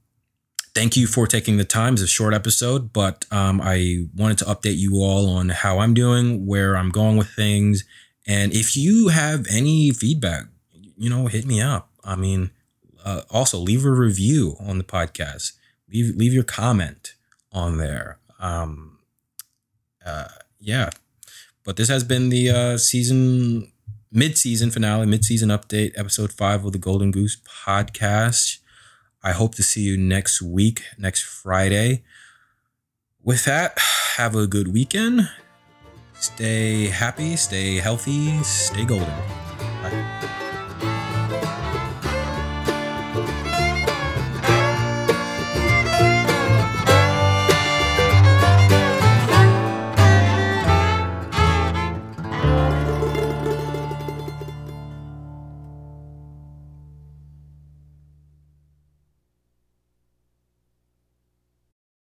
thank 0.75 0.97
you 0.97 1.07
for 1.07 1.27
taking 1.27 1.57
the 1.57 1.65
time. 1.65 1.95
It's 1.95 2.03
a 2.03 2.09
short 2.09 2.35
episode, 2.35 2.93
but 2.93 3.25
um, 3.31 3.61
I 3.63 4.07
wanted 4.17 4.39
to 4.39 4.45
update 4.47 4.77
you 4.77 4.97
all 4.97 5.29
on 5.29 5.51
how 5.51 5.79
I'm 5.79 5.95
doing, 5.95 6.47
where 6.47 6.77
I'm 6.77 6.91
going 6.91 7.17
with 7.17 7.31
things. 7.31 7.85
And 8.27 8.53
if 8.53 8.77
you 8.77 9.09
have 9.09 9.47
any 9.51 9.91
feedback, 9.93 10.47
you 10.97 11.09
know, 11.09 11.27
hit 11.27 11.47
me 11.47 11.61
up. 11.61 11.91
I 12.05 12.17
mean, 12.17 12.51
uh, 13.05 13.23
also 13.31 13.59
leave 13.59 13.85
a 13.85 13.91
review 13.91 14.57
on 14.61 14.79
the 14.79 14.85
podcast. 14.85 15.53
Leave 15.93 16.17
leave 16.17 16.33
your 16.33 16.45
comment 16.45 17.15
on 17.53 17.79
there. 17.79 18.19
Um, 18.43 18.99
uh, 20.05 20.29
yeah, 20.61 20.91
but 21.65 21.77
this 21.77 21.89
has 21.89 22.05
been 22.05 22.29
the 22.29 22.51
uh, 22.51 22.77
season 22.77 23.73
mid-season 24.11 24.71
finale, 24.71 25.07
mid-season 25.07 25.49
update, 25.49 25.93
episode 25.97 26.33
five 26.33 26.65
of 26.65 26.73
the 26.73 26.79
Golden 26.79 27.11
Goose 27.11 27.41
podcast. 27.65 28.59
I 29.23 29.33
hope 29.33 29.55
to 29.55 29.63
see 29.63 29.83
you 29.83 29.97
next 29.97 30.43
week, 30.43 30.83
next 30.99 31.23
Friday. 31.23 32.03
With 33.23 33.45
that, 33.45 33.79
have 34.17 34.35
a 34.35 34.49
good 34.49 34.73
weekend. 34.75 35.31
Stay 36.15 36.89
happy, 36.89 37.37
stay 37.37 37.77
healthy, 37.77 38.43
stay 38.43 38.85
golden. 38.85 39.09
Bye. 39.83 40.32